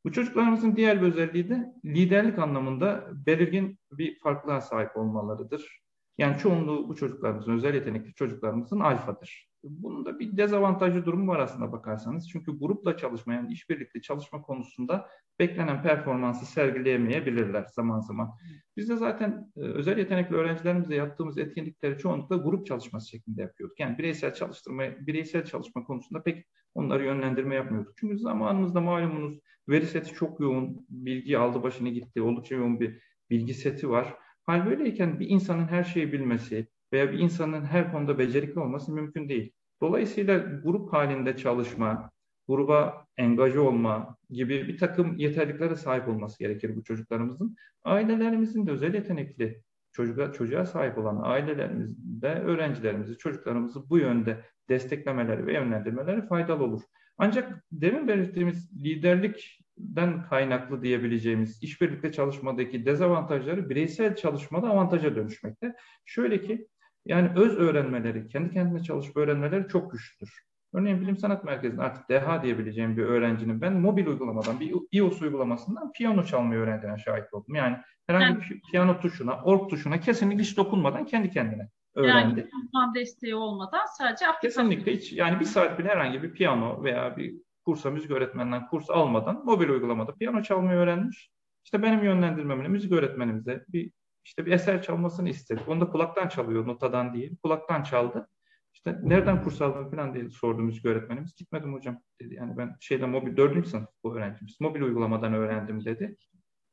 Bu 0.05 0.11
çocuklarımızın 0.11 0.75
diğer 0.75 1.01
bir 1.01 1.07
özelliği 1.07 1.49
de 1.49 1.73
liderlik 1.85 2.39
anlamında 2.39 3.07
belirgin 3.25 3.79
bir 3.91 4.19
farklılığa 4.19 4.61
sahip 4.61 4.97
olmalarıdır. 4.97 5.81
Yani 6.17 6.37
çoğunluğu 6.37 6.89
bu 6.89 6.95
çocuklarımızın, 6.95 7.53
özel 7.53 7.73
yetenekli 7.73 8.13
çocuklarımızın 8.13 8.79
alfadır. 8.79 9.50
Bunun 9.63 10.05
da 10.05 10.19
bir 10.19 10.37
dezavantajlı 10.37 11.05
durumu 11.05 11.31
var 11.31 11.39
aslında 11.39 11.71
bakarsanız. 11.71 12.29
Çünkü 12.29 12.59
grupla 12.59 12.97
çalışma 12.97 13.33
yani 13.33 13.53
işbirlikli 13.53 14.01
çalışma 14.01 14.41
konusunda 14.41 15.07
beklenen 15.39 15.83
performansı 15.83 16.45
sergileyemeyebilirler 16.45 17.65
zaman 17.75 17.99
zaman. 17.99 18.31
Biz 18.77 18.89
de 18.89 18.95
zaten 18.95 19.51
e, 19.57 19.59
özel 19.59 19.97
yetenekli 19.97 20.35
öğrencilerimizle 20.35 20.95
yaptığımız 20.95 21.37
etkinlikleri 21.37 21.97
çoğunlukla 21.97 22.35
grup 22.35 22.65
çalışması 22.65 23.09
şeklinde 23.09 23.41
yapıyorduk. 23.41 23.79
Yani 23.79 23.97
bireysel 23.97 24.33
çalıştırma, 24.33 24.83
bireysel 24.99 25.45
çalışma 25.45 25.83
konusunda 25.83 26.23
pek 26.23 26.45
onları 26.73 27.05
yönlendirme 27.05 27.55
yapmıyorduk. 27.55 27.93
Çünkü 27.97 28.17
zamanımızda 28.17 28.81
malumunuz 28.81 29.39
veri 29.69 29.85
seti 29.85 30.13
çok 30.13 30.39
yoğun, 30.39 30.85
bilgi 30.89 31.37
aldı 31.37 31.63
başını 31.63 31.89
gitti, 31.89 32.21
oldukça 32.21 32.55
yoğun 32.55 32.79
bir 32.79 33.01
bilgi 33.29 33.53
seti 33.53 33.89
var. 33.89 34.15
Hal 34.43 34.65
böyleyken 34.65 35.19
bir 35.19 35.29
insanın 35.29 35.67
her 35.67 35.83
şeyi 35.83 36.13
bilmesi, 36.13 36.67
veya 36.93 37.11
bir 37.11 37.19
insanın 37.19 37.65
her 37.65 37.91
konuda 37.91 38.19
becerikli 38.19 38.59
olması 38.59 38.91
mümkün 38.91 39.29
değil. 39.29 39.51
Dolayısıyla 39.81 40.37
grup 40.63 40.93
halinde 40.93 41.37
çalışma, 41.37 42.11
gruba 42.47 43.05
engaje 43.17 43.59
olma 43.59 44.17
gibi 44.29 44.67
bir 44.67 44.77
takım 44.77 45.17
yeterliklere 45.17 45.75
sahip 45.75 46.07
olması 46.07 46.39
gerekir 46.39 46.75
bu 46.75 46.83
çocuklarımızın. 46.83 47.55
Ailelerimizin 47.83 48.67
de 48.67 48.71
özel 48.71 48.93
yetenekli 48.93 49.61
çocuğa, 49.91 50.31
çocuğa 50.31 50.65
sahip 50.65 50.97
olan 50.97 51.19
ailelerimizde 51.23 52.27
öğrencilerimizi, 52.27 53.17
çocuklarımızı 53.17 53.89
bu 53.89 53.97
yönde 53.97 54.45
desteklemeleri 54.69 55.45
ve 55.45 55.53
yönlendirmeleri 55.53 56.27
faydalı 56.27 56.63
olur. 56.63 56.81
Ancak 57.17 57.63
demin 57.71 58.07
belirttiğimiz 58.07 58.83
liderlikten 58.83 60.23
kaynaklı 60.29 60.83
diyebileceğimiz 60.83 61.63
işbirlikte 61.63 62.11
çalışmadaki 62.11 62.85
dezavantajları 62.85 63.69
bireysel 63.69 64.15
çalışmada 64.15 64.69
avantaja 64.69 65.15
dönüşmekte. 65.15 65.75
Şöyle 66.05 66.41
ki 66.41 66.67
yani 67.05 67.29
öz 67.35 67.57
öğrenmeleri, 67.57 68.27
kendi 68.27 68.53
kendine 68.53 68.83
çalışıp 68.83 69.17
öğrenmeleri 69.17 69.67
çok 69.67 69.91
güçlüdür. 69.91 70.41
Örneğin 70.73 71.01
Bilim 71.01 71.17
Sanat 71.17 71.43
Merkezi'nde 71.43 71.81
artık 71.81 72.09
DH 72.09 72.43
diyebileceğim 72.43 72.97
bir 72.97 73.03
öğrencinin 73.03 73.61
ben 73.61 73.73
mobil 73.73 74.05
uygulamadan, 74.07 74.59
bir 74.59 74.75
iOS 74.91 75.21
uygulamasından 75.21 75.91
piyano 75.91 76.23
çalmayı 76.23 76.61
öğrendiğine 76.61 76.97
şahit 76.97 77.33
oldum. 77.33 77.55
Yani 77.55 77.77
herhangi 78.07 78.41
bir 78.41 78.61
piyano 78.71 78.99
tuşuna, 78.99 79.41
org 79.43 79.69
tuşuna 79.69 79.99
kesinlikle 79.99 80.43
hiç 80.43 80.57
dokunmadan 80.57 81.05
kendi 81.05 81.29
kendine 81.29 81.69
öğrendi. 81.95 82.49
Yani 82.73 82.95
desteği 82.95 83.35
olmadan 83.35 83.85
sadece 83.97 84.27
aplikasyon. 84.27 84.69
Kesinlikle 84.69 84.93
hiç 84.93 85.13
yani 85.13 85.39
bir 85.39 85.45
saat 85.45 85.79
bile 85.79 85.87
herhangi 85.87 86.23
bir 86.23 86.33
piyano 86.33 86.83
veya 86.83 87.17
bir 87.17 87.35
kursa 87.65 87.89
müzik 87.89 88.11
öğretmeninden 88.11 88.67
kurs 88.67 88.89
almadan 88.89 89.45
mobil 89.45 89.69
uygulamada 89.69 90.15
piyano 90.15 90.43
çalmayı 90.43 90.77
öğrenmiş. 90.77 91.31
İşte 91.65 91.83
benim 91.83 92.03
yönlendirmemle 92.03 92.67
müzik 92.67 92.91
öğretmenimize 92.91 93.65
bir 93.67 93.91
işte 94.25 94.45
bir 94.45 94.51
eser 94.51 94.81
çalmasını 94.81 95.29
istedik. 95.29 95.69
Onu 95.69 95.81
da 95.81 95.89
kulaktan 95.89 96.27
çalıyor, 96.27 96.67
notadan 96.67 97.13
değil. 97.13 97.37
Kulaktan 97.43 97.83
çaldı. 97.83 98.27
İşte 98.73 98.99
nereden 99.03 99.43
kurs 99.43 99.61
aldın 99.61 99.91
falan 99.91 100.13
diye 100.13 100.29
sordu 100.29 100.61
müzik 100.61 100.85
öğretmenimiz. 100.85 101.35
Gitmedim 101.35 101.73
hocam 101.73 102.01
dedi. 102.21 102.35
Yani 102.35 102.57
ben 102.57 102.75
şeyden 102.79 103.09
mobil, 103.09 103.37
dördüncü 103.37 103.69
sınıf 103.69 103.89
bu 104.03 104.15
öğrencimiz. 104.15 104.61
Mobil 104.61 104.81
uygulamadan 104.81 105.33
öğrendim 105.33 105.85
dedi. 105.85 106.17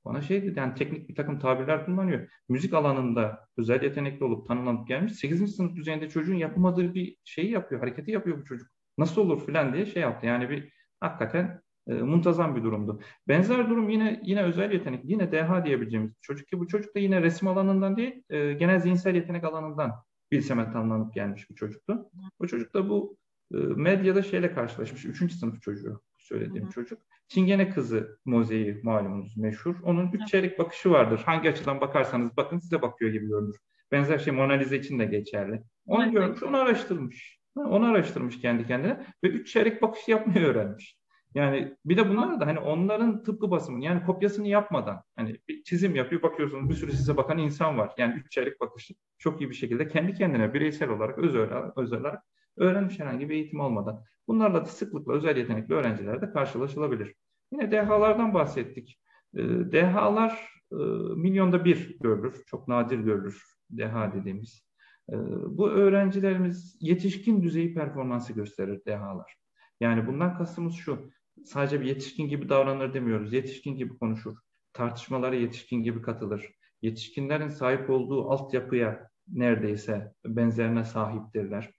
Bana 0.04 0.22
şey 0.22 0.42
dedi 0.42 0.58
yani 0.58 0.74
teknik 0.74 1.08
bir 1.08 1.14
takım 1.14 1.38
tabirler 1.38 1.86
kullanıyor. 1.86 2.28
Müzik 2.48 2.74
alanında 2.74 3.48
özel 3.56 3.82
yetenekli 3.82 4.24
olup 4.24 4.48
tanımlanıp 4.48 4.88
gelmiş. 4.88 5.12
8. 5.12 5.56
sınıf 5.56 5.76
düzeyinde 5.76 6.08
çocuğun 6.08 6.34
yapamadığı 6.34 6.94
bir 6.94 7.16
şeyi 7.24 7.50
yapıyor, 7.50 7.80
hareketi 7.80 8.10
yapıyor 8.10 8.38
bu 8.40 8.44
çocuk. 8.44 8.68
Nasıl 8.98 9.20
olur 9.22 9.46
falan 9.46 9.74
diye 9.74 9.86
şey 9.86 10.02
yaptı. 10.02 10.26
Yani 10.26 10.50
bir 10.50 10.72
hakikaten 11.00 11.60
e, 11.88 11.92
muntazam 11.92 12.56
bir 12.56 12.62
durumdu. 12.62 13.00
Benzer 13.28 13.70
durum 13.70 13.88
yine 13.88 14.20
yine 14.24 14.42
özel 14.42 14.72
yetenek, 14.72 15.00
yine 15.04 15.32
DH 15.32 15.64
diyebileceğimiz 15.64 16.12
çocuk 16.20 16.48
ki 16.48 16.58
bu 16.58 16.66
çocuk 16.66 16.94
da 16.94 16.98
yine 16.98 17.22
resim 17.22 17.48
alanından 17.48 17.96
değil, 17.96 18.22
e, 18.30 18.52
genel 18.52 18.80
zihinsel 18.80 19.14
yetenek 19.14 19.44
alanından 19.44 19.92
bilseme 20.32 20.72
tanımlanıp 20.72 21.14
gelmiş 21.14 21.50
bir 21.50 21.54
çocuktu. 21.54 22.10
Bu 22.40 22.48
çocuk 22.48 22.74
da 22.74 22.88
bu 22.88 23.16
e, 23.54 23.56
medyada 23.56 24.22
şeyle 24.22 24.54
karşılaşmış. 24.54 25.04
Üçüncü 25.04 25.34
sınıf 25.34 25.62
çocuğu 25.62 26.00
söylediğim 26.18 26.66
Hı. 26.66 26.70
çocuk. 26.70 26.98
Çingene 27.28 27.70
kızı 27.70 28.18
mozeyi 28.24 28.80
malumunuz 28.82 29.36
meşhur. 29.36 29.76
Onun 29.82 30.12
üç 30.12 30.28
çeyrek 30.28 30.58
bakışı 30.58 30.90
vardır. 30.90 31.22
Hangi 31.26 31.50
açıdan 31.50 31.80
bakarsanız 31.80 32.36
bakın 32.36 32.58
size 32.58 32.82
bakıyor 32.82 33.12
gibi 33.12 33.28
görünür. 33.28 33.56
Benzer 33.92 34.18
şey 34.18 34.32
Mona 34.32 34.52
Lisa 34.52 34.76
için 34.76 34.98
de 34.98 35.04
geçerli. 35.04 35.62
Onu 35.86 36.02
evet. 36.02 36.12
görmüş, 36.12 36.42
onu 36.42 36.56
araştırmış. 36.56 37.38
Onu 37.56 37.86
araştırmış 37.86 38.40
kendi 38.40 38.66
kendine 38.66 39.06
ve 39.24 39.28
üç 39.28 39.52
çeyrek 39.52 39.82
bakış 39.82 40.08
yapmayı 40.08 40.46
öğrenmiş. 40.46 40.97
Yani 41.34 41.76
bir 41.84 41.96
de 41.96 42.08
bunlar 42.08 42.40
da 42.40 42.46
hani 42.46 42.58
onların 42.58 43.22
tıpkı 43.22 43.50
basımı 43.50 43.84
yani 43.84 44.04
kopyasını 44.04 44.48
yapmadan 44.48 45.02
hani 45.16 45.36
bir 45.48 45.62
çizim 45.62 45.94
yapıyor 45.94 46.22
bakıyorsunuz 46.22 46.68
bir 46.68 46.74
sürü 46.74 46.92
size 46.92 47.16
bakan 47.16 47.38
insan 47.38 47.78
var. 47.78 47.92
Yani 47.98 48.14
üç 48.14 48.32
çeyrek 48.32 48.60
bakışı 48.60 48.94
çok 49.18 49.40
iyi 49.40 49.50
bir 49.50 49.54
şekilde 49.54 49.88
kendi 49.88 50.14
kendine 50.14 50.54
bireysel 50.54 50.90
olarak 50.90 51.18
özel, 51.18 51.48
özel 51.76 52.00
olarak 52.00 52.22
öğrenmiş 52.56 53.00
herhangi 53.00 53.28
bir 53.28 53.34
eğitim 53.34 53.60
olmadan. 53.60 54.04
Bunlarla 54.28 54.60
da 54.60 54.66
sıklıkla 54.66 55.12
özel 55.12 55.36
yetenekli 55.36 55.74
öğrencilerde 55.74 56.32
karşılaşılabilir. 56.32 57.14
Yine 57.52 57.72
DH'lardan 57.72 58.34
bahsettik. 58.34 59.00
Ee, 59.34 59.42
DH'lar 59.42 60.48
e, 60.72 60.76
milyonda 61.16 61.64
bir 61.64 61.98
görülür. 62.00 62.44
Çok 62.46 62.68
nadir 62.68 62.98
görülür 62.98 63.42
DH 63.76 64.14
dediğimiz. 64.14 64.68
Ee, 65.12 65.14
bu 65.46 65.70
öğrencilerimiz 65.70 66.76
yetişkin 66.80 67.42
düzeyi 67.42 67.74
performansı 67.74 68.32
gösterir 68.32 68.80
DH'lar. 68.86 69.36
Yani 69.80 70.06
bundan 70.06 70.38
kastımız 70.38 70.74
şu 70.74 71.10
sadece 71.46 71.80
bir 71.80 71.86
yetişkin 71.86 72.28
gibi 72.28 72.48
davranır 72.48 72.94
demiyoruz. 72.94 73.32
Yetişkin 73.32 73.76
gibi 73.76 73.98
konuşur. 73.98 74.36
Tartışmalara 74.72 75.34
yetişkin 75.34 75.82
gibi 75.82 76.02
katılır. 76.02 76.46
Yetişkinlerin 76.82 77.48
sahip 77.48 77.90
olduğu 77.90 78.30
altyapıya 78.30 79.10
neredeyse 79.28 80.12
benzerine 80.24 80.84
sahiptirler. 80.84 81.70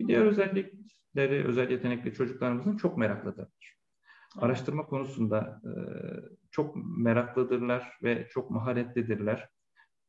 Bir 0.00 0.08
diğer 0.08 0.26
özellikleri, 0.26 1.44
özel 1.44 1.70
yetenekli 1.70 2.14
çocuklarımızın 2.14 2.76
çok 2.76 2.98
meraklıdırlar. 2.98 3.76
Araştırma 4.36 4.86
konusunda 4.86 5.60
e, 5.64 5.72
çok 6.50 6.76
meraklıdırlar 6.98 7.92
ve 8.02 8.28
çok 8.30 8.50
maharetlidirler. 8.50 9.48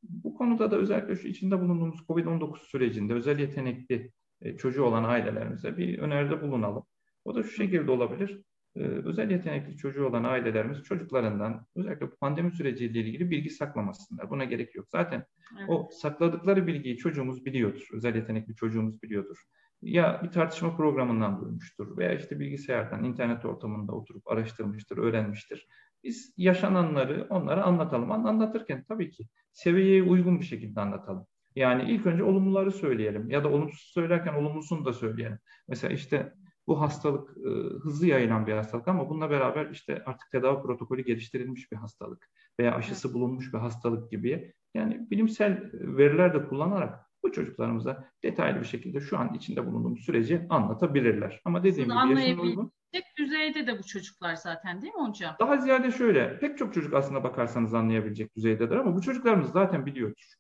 Bu 0.04 0.36
konuda 0.36 0.72
da 0.72 0.78
özellikle 0.78 1.16
şu 1.16 1.28
içinde 1.28 1.62
bulunduğumuz 1.62 2.00
COVID-19 2.10 2.58
sürecinde 2.58 3.14
özel 3.14 3.40
yetenekli 3.40 4.12
e, 4.42 4.58
çocuğu 4.58 4.84
olan 4.84 5.04
ailelerimize 5.04 5.78
bir 5.78 6.00
öneride 6.00 6.42
bulunalım. 6.42 6.84
O 7.26 7.36
da 7.36 7.44
şu 7.44 7.52
şekilde 7.52 7.92
olabilir. 7.92 8.42
E, 8.76 8.80
özel 8.80 9.32
yetenekli 9.32 9.78
çocuğu 9.78 10.06
olan 10.06 10.24
ailelerimiz 10.24 10.84
çocuklarından 10.84 11.66
özellikle 11.76 12.10
pandemi 12.10 12.52
süreciyle 12.52 13.00
ilgili 13.00 13.32
bilgi 13.32 13.50
saklamasınlar. 13.50 14.30
Buna 14.30 14.44
gerek 14.44 14.76
yok. 14.76 14.86
Zaten 14.90 15.26
evet. 15.58 15.70
o 15.70 15.90
sakladıkları 15.92 16.68
bilgiyi 16.68 16.98
çocuğumuz 16.98 17.46
biliyordur. 17.46 17.88
Özel 17.94 18.16
yetenekli 18.16 18.56
çocuğumuz 18.56 19.02
biliyordur. 19.04 19.38
Ya 19.82 20.22
bir 20.24 20.32
tartışma 20.32 20.78
programından 20.78 21.42
duymuştur 21.42 21.98
veya 21.98 22.14
işte 22.14 22.40
bilgisayardan, 22.40 23.04
internet 23.04 23.46
ortamında 23.46 23.92
oturup 23.92 24.28
araştırmıştır, 24.28 24.98
öğrenmiştir. 24.98 25.68
Biz 26.04 26.34
yaşananları 26.38 27.28
onlara 27.30 27.64
anlatalım. 27.64 28.12
Anlatırken 28.12 28.84
tabii 28.88 29.10
ki 29.10 29.28
seviyeye 29.52 30.04
uygun 30.04 30.40
bir 30.40 30.46
şekilde 30.46 30.82
anlatalım. 30.82 31.26
Yani 31.56 31.92
ilk 31.92 32.06
önce 32.06 32.24
olumluları 32.24 32.72
söyleyelim 32.72 33.30
ya 33.30 33.44
da 33.44 33.50
olumsuz 33.50 33.92
söylerken 33.94 34.34
olumlusunu 34.34 34.86
da 34.86 34.94
söyleyelim. 34.94 35.40
Mesela 35.68 35.94
işte 35.94 36.34
bu 36.68 36.82
hastalık 36.82 37.38
e, 37.38 37.50
hızlı 37.84 38.08
yayılan 38.08 38.48
bir 38.48 38.54
hastalık 38.54 38.88
ama 38.88 39.10
bununla 39.10 39.30
beraber 39.30 39.70
işte 39.70 40.04
artık 40.06 40.32
tedavi 40.32 40.62
protokolü 40.62 41.06
geliştirilmiş 41.06 41.72
bir 41.72 41.78
hastalık 41.78 42.30
veya 42.60 42.76
aşısı 42.76 43.14
bulunmuş 43.14 43.54
bir 43.54 43.58
hastalık 43.58 44.12
gibi 44.12 44.54
yani 44.74 45.08
bilimsel 45.12 45.70
veriler 45.74 46.34
de 46.34 46.48
kullanarak 46.48 47.00
bu 47.24 47.32
çocuklarımıza 47.32 48.10
detaylı 48.24 48.60
bir 48.60 48.66
şekilde 48.66 49.02
şu 49.02 49.18
an 49.18 49.34
içinde 49.34 49.68
bulunduğumuz 49.68 50.00
süreci 50.00 50.46
anlatabilirler. 50.50 51.42
Ama 51.46 51.64
dediğim 51.64 51.90
gibi 51.90 52.20
yaşına 52.20 52.42
uygun. 52.42 52.72
düzeyde 53.18 53.68
de 53.68 53.80
bu 53.80 53.84
çocuklar 53.84 54.36
zaten 54.36 54.82
değil 54.82 54.94
mi 54.94 55.08
hocam? 55.08 55.36
Daha 55.40 55.58
ziyade 55.58 55.92
şöyle, 55.92 56.40
pek 56.40 56.58
çok 56.58 56.74
çocuk 56.74 56.94
aslında 56.94 57.24
bakarsanız 57.24 57.74
anlayabilecek 57.74 58.36
düzeydedir 58.36 58.76
ama 58.76 58.96
bu 58.96 59.02
çocuklarımız 59.02 59.52
zaten 59.52 59.86
biliyordur. 59.86 60.34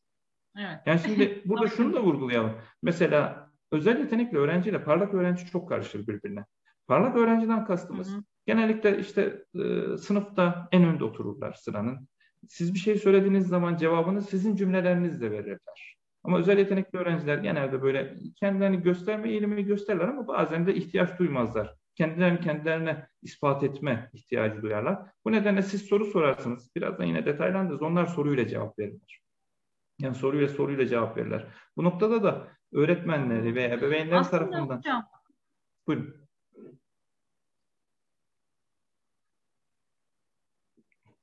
Evet. 0.57 0.79
Yani 0.85 0.99
şimdi 0.99 1.41
burada 1.45 1.67
şunu 1.67 1.93
da 1.93 2.03
vurgulayalım. 2.03 2.51
Mesela 2.81 3.42
özel 3.73 3.99
yetenekli 3.99 4.37
öğrenciyle 4.37 4.83
parlak 4.83 5.13
öğrenci 5.13 5.45
çok 5.45 5.69
karışır 5.69 6.07
birbirine. 6.07 6.45
Parlak 6.87 7.15
öğrenciden 7.15 7.65
kastımız 7.65 8.11
hı 8.11 8.17
hı. 8.17 8.23
genellikle 8.45 8.99
işte 8.99 9.43
e, 9.55 9.97
sınıfta 9.97 10.67
en 10.71 10.83
önde 10.83 11.03
otururlar 11.03 11.53
sıranın. 11.53 12.07
Siz 12.49 12.73
bir 12.73 12.79
şey 12.79 12.95
söylediğiniz 12.95 13.47
zaman 13.47 13.77
cevabını 13.77 14.21
sizin 14.21 14.55
cümlelerinizle 14.55 15.31
verirler. 15.31 15.97
Ama 16.23 16.39
özel 16.39 16.57
yetenekli 16.57 16.99
öğrenciler 16.99 17.37
genelde 17.37 17.81
böyle 17.81 18.17
kendilerini 18.39 18.81
gösterme 18.81 19.29
eğilimi 19.29 19.65
gösterirler 19.65 20.07
ama 20.07 20.27
bazen 20.27 20.67
de 20.67 20.75
ihtiyaç 20.75 21.19
duymazlar. 21.19 21.75
Kendilerini 21.95 22.39
kendilerine 22.39 23.07
ispat 23.21 23.63
etme 23.63 24.09
ihtiyacı 24.13 24.61
duyarlar. 24.61 24.99
Bu 25.25 25.31
nedenle 25.31 25.61
siz 25.61 25.81
soru 25.81 26.05
sorarsınız. 26.05 26.71
Birazdan 26.75 27.05
yine 27.05 27.25
detaylandırırız. 27.25 27.81
Onlar 27.81 28.05
soruyla 28.05 28.47
cevap 28.47 28.79
verirler. 28.79 29.22
Yani 29.99 30.15
soruyla 30.15 30.47
soruyla 30.47 30.87
cevap 30.87 31.17
verirler. 31.17 31.47
Bu 31.77 31.83
noktada 31.83 32.23
da 32.23 32.47
öğretmenleri 32.71 33.55
ve 33.55 33.63
ebeveynler 33.63 34.17
Aslında 34.17 34.39
tarafından... 34.39 34.77
Hocam. 34.77 35.05
Buyurun. 35.87 36.23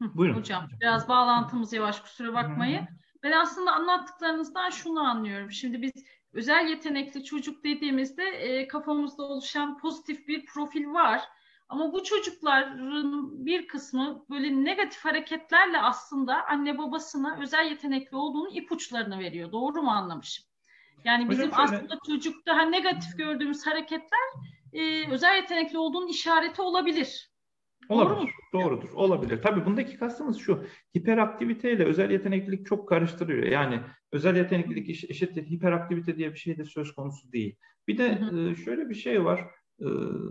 Buyurun. 0.00 0.36
Hocam 0.36 0.68
biraz 0.80 1.08
bağlantımız 1.08 1.72
yavaş 1.72 2.00
kusura 2.00 2.34
bakmayın. 2.34 2.88
Ben 3.22 3.32
aslında 3.32 3.72
anlattıklarınızdan 3.72 4.70
şunu 4.70 5.00
anlıyorum. 5.00 5.50
Şimdi 5.50 5.82
biz 5.82 5.92
özel 6.32 6.68
yetenekli 6.68 7.24
çocuk 7.24 7.64
dediğimizde 7.64 8.22
e, 8.24 8.68
kafamızda 8.68 9.22
oluşan 9.22 9.78
pozitif 9.78 10.28
bir 10.28 10.46
profil 10.46 10.86
var. 10.86 11.20
Ama 11.70 11.92
bu 11.92 12.04
çocukların 12.04 13.46
bir 13.46 13.68
kısmı 13.68 14.24
böyle 14.30 14.64
negatif 14.64 15.04
hareketlerle 15.04 15.78
aslında 15.78 16.46
anne 16.46 16.78
babasına 16.78 17.38
özel 17.42 17.70
yetenekli 17.70 18.16
olduğunu 18.16 18.48
ipuçlarını 18.48 19.18
veriyor. 19.18 19.52
Doğru 19.52 19.82
mu 19.82 19.90
anlamışım? 19.90 20.44
Yani 21.04 21.30
bizim 21.30 21.46
Hocam 21.46 21.60
aslında 21.60 21.98
çocukta 22.06 22.56
ha, 22.56 22.62
negatif 22.62 23.18
gördüğümüz 23.18 23.66
hareketler 23.66 24.20
e, 24.72 25.10
özel 25.12 25.36
yetenekli 25.36 25.78
olduğunun 25.78 26.08
işareti 26.08 26.62
olabilir. 26.62 27.30
Olabilir. 27.88 28.16
Doğru 28.16 28.22
mu? 28.22 28.30
Doğrudur. 28.52 28.88
Olabilir. 28.94 29.42
Tabii 29.42 29.66
bundaki 29.66 29.96
kastımız 29.96 30.38
şu. 30.38 30.64
Hiperaktivite 30.98 31.72
ile 31.72 31.84
özel 31.84 32.10
yeteneklilik 32.10 32.66
çok 32.66 32.88
karıştırıyor. 32.88 33.42
Yani 33.42 33.80
özel 34.12 34.36
yeteneklilik 34.36 35.10
eşittir 35.10 35.46
hiperaktivite 35.46 36.16
diye 36.16 36.32
bir 36.32 36.38
şey 36.38 36.58
de 36.58 36.64
söz 36.64 36.94
konusu 36.94 37.32
değil. 37.32 37.56
Bir 37.88 37.98
de 37.98 38.20
hı 38.20 38.24
hı. 38.24 38.50
E, 38.50 38.56
şöyle 38.56 38.88
bir 38.88 38.94
şey 38.94 39.24
var. 39.24 39.59
E, 39.80 39.88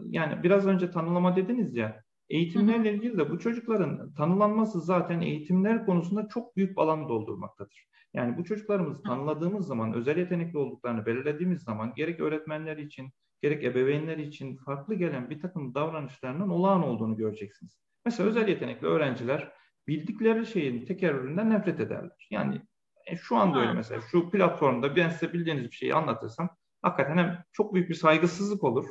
yani 0.10 0.44
biraz 0.44 0.68
önce 0.68 0.92
tanımlama 0.92 1.36
dediniz 1.36 1.76
ya. 1.76 2.04
Eğitimlerle 2.30 2.94
ilgili 2.94 3.18
de 3.18 3.30
bu 3.30 3.40
çocukların 3.40 4.14
tanılanması 4.14 4.82
zaten 4.82 5.22
eğitimler 5.22 5.86
konusunda 5.86 6.28
çok 6.28 6.56
büyük 6.58 6.78
alan 6.78 7.10
doldurmaktadır. 7.10 7.90
Yani 8.14 8.38
bu 8.38 8.44
çocuklarımızı 8.44 9.04
tanıladığımız 9.04 9.68
zaman, 9.68 9.94
özel 9.94 10.18
yetenekli 10.18 10.58
olduklarını 10.58 11.06
belirlediğimiz 11.06 11.64
zaman 11.64 11.94
gerek 11.96 12.20
öğretmenler 12.20 12.78
için, 12.78 13.10
gerek 13.42 13.64
ebeveynler 13.64 14.18
için 14.18 14.58
farklı 14.58 14.96
gelen 14.96 15.30
bir 15.30 15.42
takım 15.42 15.76
davranışlarının 15.76 16.50
olağan 16.50 16.84
olduğunu 16.84 17.18
göreceksiniz. 17.18 17.80
Mesela 18.06 18.30
özel 18.30 18.48
yetenekli 18.48 18.88
öğrenciler 18.88 19.52
bildikleri 19.88 20.46
şeyin 20.46 20.86
tekerrüründen 20.86 21.50
nefret 21.50 21.80
ederler. 21.80 22.28
Yani 22.32 22.62
e, 23.08 23.18
şu 23.18 23.38
anda 23.38 23.60
öyle 23.60 23.74
mesela 23.74 24.02
şu 24.12 24.30
platformda 24.30 24.96
ben 24.96 25.10
size 25.10 25.34
bildiğiniz 25.34 25.64
bir 25.64 25.76
şeyi 25.76 25.94
anlatırsam 25.94 26.50
hakikaten 26.82 27.18
hem 27.18 27.44
çok 27.52 27.74
büyük 27.74 27.90
bir 27.90 27.96
saygısızlık 27.96 28.64
olur 28.64 28.86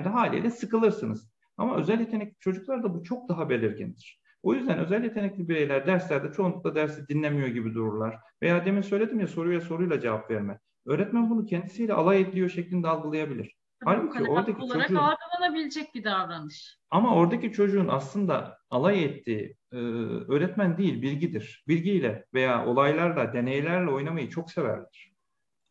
hem 0.00 0.04
de 0.04 0.08
haliyle 0.08 0.50
sıkılırsınız. 0.50 1.30
Ama 1.56 1.76
özel 1.76 2.00
yetenekli 2.00 2.38
çocuklarda 2.38 2.94
bu 2.94 3.02
çok 3.02 3.28
daha 3.28 3.48
belirgindir. 3.50 4.20
O 4.42 4.54
yüzden 4.54 4.78
özel 4.78 5.04
yetenekli 5.04 5.48
bireyler 5.48 5.86
derslerde 5.86 6.32
çoğunlukla 6.32 6.74
dersi 6.74 7.08
dinlemiyor 7.08 7.48
gibi 7.48 7.74
dururlar. 7.74 8.18
Veya 8.42 8.64
demin 8.64 8.82
söyledim 8.82 9.20
ya 9.20 9.26
soruya 9.26 9.60
soruyla 9.60 10.00
cevap 10.00 10.30
verme. 10.30 10.58
Öğretmen 10.86 11.30
bunu 11.30 11.46
kendisiyle 11.46 11.92
alay 11.92 12.20
ediyor 12.20 12.48
şeklinde 12.48 12.88
algılayabilir. 12.88 13.56
Halbuki 13.84 14.18
hani 14.18 14.30
oradaki 14.30 14.62
olarak 14.62 14.82
çocuğun, 14.88 14.96
algılanabilecek 14.96 15.94
bir 15.94 16.04
davranış. 16.04 16.78
Ama 16.90 17.14
oradaki 17.14 17.52
çocuğun 17.52 17.88
aslında 17.88 18.58
alay 18.70 19.04
ettiği 19.04 19.56
e, 19.72 19.76
öğretmen 20.28 20.78
değil, 20.78 21.02
bilgidir. 21.02 21.64
Bilgiyle 21.68 22.26
veya 22.34 22.66
olaylarla, 22.66 23.32
deneylerle 23.32 23.90
oynamayı 23.90 24.30
çok 24.30 24.50
severler. 24.50 25.12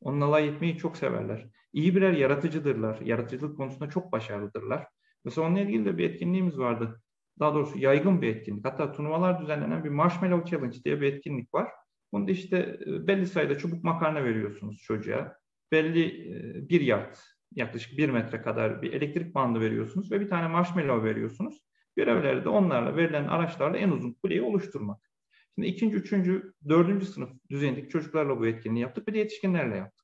Onun 0.01 0.21
alay 0.21 0.47
etmeyi 0.47 0.77
çok 0.77 0.97
severler. 0.97 1.47
İyi 1.73 1.95
birer 1.95 2.13
yaratıcıdırlar. 2.13 2.99
Yaratıcılık 3.01 3.57
konusunda 3.57 3.89
çok 3.89 4.11
başarılıdırlar. 4.11 4.87
Mesela 5.25 5.47
onunla 5.47 5.59
ilgili 5.59 5.85
de 5.85 5.97
bir 5.97 6.09
etkinliğimiz 6.09 6.59
vardı. 6.59 7.01
Daha 7.39 7.53
doğrusu 7.53 7.79
yaygın 7.79 8.21
bir 8.21 8.35
etkinlik. 8.35 8.65
Hatta 8.65 8.91
turnuvalar 8.91 9.41
düzenlenen 9.41 9.83
bir 9.83 9.89
Marshmallow 9.89 10.49
Challenge 10.49 10.83
diye 10.85 11.01
bir 11.01 11.13
etkinlik 11.13 11.53
var. 11.53 11.69
Bunda 12.13 12.31
işte 12.31 12.79
e, 12.87 13.07
belli 13.07 13.27
sayıda 13.27 13.57
çubuk 13.57 13.83
makarna 13.83 14.23
veriyorsunuz 14.23 14.77
çocuğa. 14.77 15.35
Belli 15.71 16.05
e, 16.05 16.69
bir 16.69 16.81
yard 16.81 17.15
yaklaşık 17.55 17.97
bir 17.97 18.09
metre 18.09 18.41
kadar 18.41 18.81
bir 18.81 18.93
elektrik 18.93 19.35
bandı 19.35 19.59
veriyorsunuz 19.59 20.11
ve 20.11 20.21
bir 20.21 20.29
tane 20.29 20.47
marshmallow 20.47 21.09
veriyorsunuz. 21.09 21.59
Görevleri 21.95 22.43
de 22.43 22.49
onlarla 22.49 22.95
verilen 22.97 23.27
araçlarla 23.27 23.77
en 23.77 23.89
uzun 23.89 24.13
kuleyi 24.13 24.41
oluşturmak. 24.41 25.11
Şimdi 25.55 25.67
ikinci, 25.67 25.95
üçüncü, 25.95 26.53
dördüncü 26.69 27.05
sınıf 27.05 27.29
düzeyindeki 27.49 27.89
çocuklarla 27.89 28.39
bu 28.39 28.47
etkinliği 28.47 28.81
yaptık. 28.81 29.07
Bir 29.07 29.13
de 29.13 29.17
yetişkinlerle 29.17 29.77
yaptık. 29.77 29.98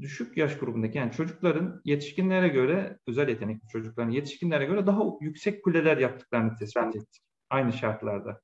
Düşük 0.00 0.36
yaş 0.36 0.58
grubundaki 0.58 0.98
yani 0.98 1.12
çocukların 1.12 1.80
yetişkinlere 1.84 2.48
göre, 2.48 2.98
özel 3.06 3.28
yetenekli 3.28 3.68
çocukların 3.68 4.10
yetişkinlere 4.10 4.64
göre 4.64 4.86
daha 4.86 5.02
yüksek 5.20 5.64
kuleler 5.64 5.96
yaptıklarını 5.96 6.56
tespit 6.56 6.96
ettik. 6.96 7.22
Aynı 7.50 7.72
şartlarda. 7.72 8.40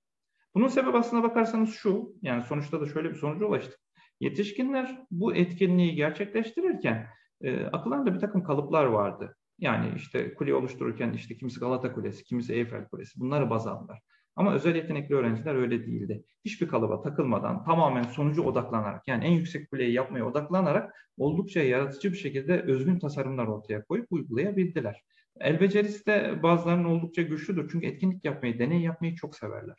Bunun 0.54 0.68
sebebi 0.68 0.98
aslına 0.98 1.22
bakarsanız 1.22 1.74
şu, 1.74 2.14
yani 2.22 2.42
sonuçta 2.42 2.80
da 2.80 2.86
şöyle 2.86 3.10
bir 3.10 3.14
sonuca 3.14 3.46
ulaştık. 3.46 3.80
Yetişkinler 4.20 5.04
bu 5.10 5.34
etkinliği 5.34 5.94
gerçekleştirirken 5.94 7.06
e, 7.40 7.64
akıllarında 7.64 8.14
bir 8.14 8.20
takım 8.20 8.42
kalıplar 8.42 8.84
vardı. 8.84 9.36
Yani 9.58 9.92
işte 9.96 10.34
kule 10.34 10.54
oluştururken 10.54 11.12
işte 11.12 11.36
kimisi 11.36 11.60
Galata 11.60 11.92
Kulesi, 11.92 12.24
kimisi 12.24 12.52
Eyfel 12.52 12.88
Kulesi 12.88 13.20
bunları 13.20 13.50
baz 13.50 13.66
aldılar. 13.66 14.00
Ama 14.40 14.54
özel 14.54 14.76
yetenekli 14.76 15.14
öğrenciler 15.14 15.54
öyle 15.54 15.86
değildi. 15.86 16.24
Hiçbir 16.44 16.68
kalıba 16.68 17.02
takılmadan 17.02 17.64
tamamen 17.64 18.02
sonucu 18.02 18.42
odaklanarak 18.42 19.08
yani 19.08 19.24
en 19.24 19.30
yüksek 19.30 19.70
kuleyi 19.70 19.92
yapmaya 19.92 20.26
odaklanarak 20.26 20.94
oldukça 21.18 21.60
yaratıcı 21.60 22.12
bir 22.12 22.16
şekilde 22.16 22.60
özgün 22.60 22.98
tasarımlar 22.98 23.46
ortaya 23.46 23.84
koyup 23.84 24.06
uygulayabildiler. 24.10 25.02
El 25.40 25.60
becerisi 25.60 26.06
de 26.06 26.42
bazılarının 26.42 26.84
oldukça 26.84 27.22
güçlüdür. 27.22 27.68
Çünkü 27.72 27.86
etkinlik 27.86 28.24
yapmayı, 28.24 28.58
deney 28.58 28.80
yapmayı 28.80 29.14
çok 29.14 29.36
severler. 29.36 29.76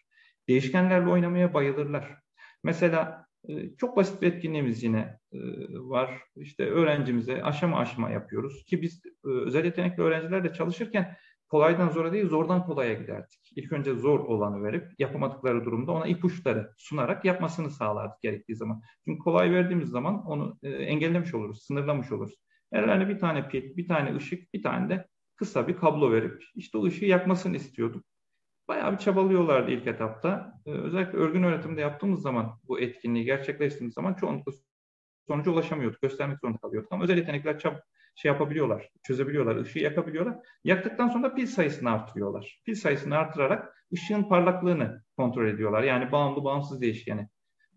Değişkenlerle 0.48 1.10
oynamaya 1.10 1.54
bayılırlar. 1.54 2.18
Mesela 2.64 3.26
ee, 3.50 3.76
çok 3.78 3.98
basit 3.98 4.22
bir 4.22 4.28
etkinliğimiz 4.28 4.84
yine 4.84 5.20
e, 5.34 5.40
var. 5.74 6.22
İşte 6.36 6.66
öğrencimize 6.66 7.44
aşama 7.44 7.80
aşama 7.80 8.10
yapıyoruz 8.10 8.66
ki 8.66 8.82
biz 8.82 9.02
e, 9.06 9.30
özel 9.30 9.66
yetenekli 9.66 10.04
öğrencilerle 10.04 10.54
çalışırken 10.54 11.18
kolaydan 11.52 11.90
zora 11.90 12.14
değil 12.14 12.30
zordan 12.30 12.66
kolaya 12.66 12.94
giderdik. 12.94 13.54
İlk 13.56 13.72
önce 13.72 13.94
zor 13.94 14.20
olanı 14.20 14.64
verip 14.64 15.00
yapamadıkları 15.00 15.66
durumda 15.66 15.92
ona 15.92 16.08
ipuçları 16.08 16.74
sunarak 16.78 17.26
yapmasını 17.26 17.70
sağlardık 17.70 18.22
gerektiği 18.22 18.56
zaman. 18.56 18.82
Çünkü 19.06 19.20
kolay 19.20 19.52
verdiğimiz 19.52 19.90
zaman 19.90 20.26
onu 20.26 20.58
e, 20.64 20.70
engellemiş 20.70 21.34
oluruz, 21.34 21.64
sınırlamış 21.64 22.12
oluruz. 22.12 22.36
Ellerine 22.72 23.10
bir 23.10 23.20
tane 23.20 23.48
pil, 23.48 23.78
bir 23.78 23.88
tane 23.88 24.16
ışık, 24.16 24.54
bir 24.54 24.64
tane 24.64 24.90
de 24.90 25.08
kısa 25.36 25.68
bir 25.68 25.78
kablo 25.78 26.12
verip 26.12 26.44
işte 26.56 26.78
o 26.78 26.86
ışığı 26.86 27.06
yakmasını 27.06 27.56
istiyorduk. 27.56 28.06
Bayağı 28.68 28.94
bir 28.94 28.98
çabalıyorlardı 28.98 29.72
ilk 29.72 29.88
etapta. 29.88 30.54
Ee, 30.66 30.72
özellikle 30.72 31.18
örgün 31.18 31.44
öğretimde 31.44 31.82
yaptığımız 31.82 32.22
zaman 32.22 32.60
bu 32.68 32.80
etkinliği 32.80 33.26
gerçekleştirdiğimiz 33.26 33.94
zaman 33.94 34.14
çoğunlukla 34.14 34.52
sonuca 35.28 35.52
ulaşamıyorduk. 35.52 36.02
Göstermek 36.02 36.40
zorunda 36.40 36.60
kalıyorduk. 36.60 36.92
Ama 36.92 37.04
özel 37.04 37.18
yetenekler 37.18 37.60
çab 37.60 37.76
şey 38.16 38.32
yapabiliyorlar, 38.32 38.90
çözebiliyorlar, 39.04 39.56
ışığı 39.56 39.80
yakabiliyorlar. 39.80 40.36
Yaktıktan 40.64 41.10
sonra 41.10 41.34
pil 41.34 41.46
sayısını 41.46 41.92
artırıyorlar. 41.92 42.62
Pil 42.66 42.76
sayısını 42.76 43.18
artırarak 43.18 43.86
ışığın 43.94 44.24
parlaklığını 44.24 45.04
kontrol 45.18 45.48
ediyorlar. 45.48 45.84
Yani 45.84 46.12
bağımlı 46.12 46.44
bağımsız 46.44 46.82
değişkeni, 46.82 47.28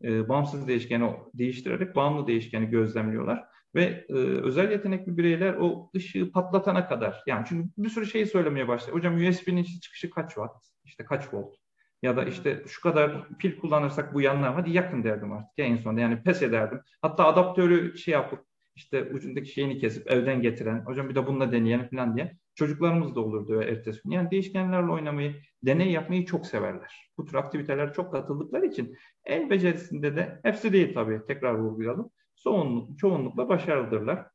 e, 0.02 0.28
bağımsız 0.28 0.68
değişkeni 0.68 1.10
değiştirerek 1.34 1.96
bağımlı 1.96 2.26
değişkeni 2.26 2.66
gözlemliyorlar. 2.66 3.44
Ve 3.74 4.06
e, 4.08 4.14
özel 4.14 4.70
yetenekli 4.70 5.16
bireyler 5.16 5.54
o 5.54 5.90
ışığı 5.96 6.32
patlatana 6.32 6.88
kadar 6.88 7.22
yani 7.26 7.44
çünkü 7.48 7.68
bir 7.78 7.88
sürü 7.88 8.06
şeyi 8.06 8.26
söylemeye 8.26 8.68
başlıyor. 8.68 8.98
Hocam 8.98 9.28
USB'nin 9.28 9.64
çıkışı 9.64 10.10
kaç 10.10 10.28
watt? 10.28 10.56
İşte 10.84 11.04
kaç 11.04 11.34
volt? 11.34 11.54
Ya 12.02 12.16
da 12.16 12.24
işte 12.24 12.62
şu 12.66 12.80
kadar 12.80 13.28
pil 13.38 13.58
kullanırsak 13.60 14.14
bu 14.14 14.20
yanlar 14.20 14.54
hadi 14.54 14.70
yakın 14.70 15.04
derdim 15.04 15.32
artık 15.32 15.58
ya 15.58 15.64
en 15.64 15.76
sonunda 15.76 16.00
yani 16.00 16.22
pes 16.22 16.42
ederdim. 16.42 16.80
Hatta 17.02 17.24
adaptörü 17.24 17.98
şey 17.98 18.12
yapıp 18.12 18.44
işte 18.76 19.04
ucundaki 19.04 19.50
şeyini 19.52 19.78
kesip 19.78 20.10
evden 20.10 20.42
getiren 20.42 20.84
hocam 20.84 21.08
bir 21.08 21.14
de 21.14 21.26
bununla 21.26 21.52
deneyelim 21.52 21.88
falan 21.88 22.16
diye 22.16 22.36
çocuklarımız 22.54 23.14
da 23.14 23.20
olurdu 23.20 23.62
ertesi 23.62 24.00
gün. 24.04 24.10
Yani 24.10 24.30
değişkenlerle 24.30 24.92
oynamayı, 24.92 25.34
deney 25.62 25.90
yapmayı 25.90 26.26
çok 26.26 26.46
severler. 26.46 27.10
Bu 27.18 27.24
tür 27.24 27.34
aktiviteler 27.34 27.92
çok 27.92 28.12
katıldıkları 28.12 28.66
için 28.66 28.96
el 29.24 29.50
becerisinde 29.50 30.16
de 30.16 30.40
hepsi 30.42 30.72
değil 30.72 30.94
tabii 30.94 31.20
tekrar 31.26 31.54
vurgulayalım. 31.54 32.10
Çoğunluk, 32.42 32.98
çoğunlukla 32.98 33.48
başarılıdırlar. 33.48 34.26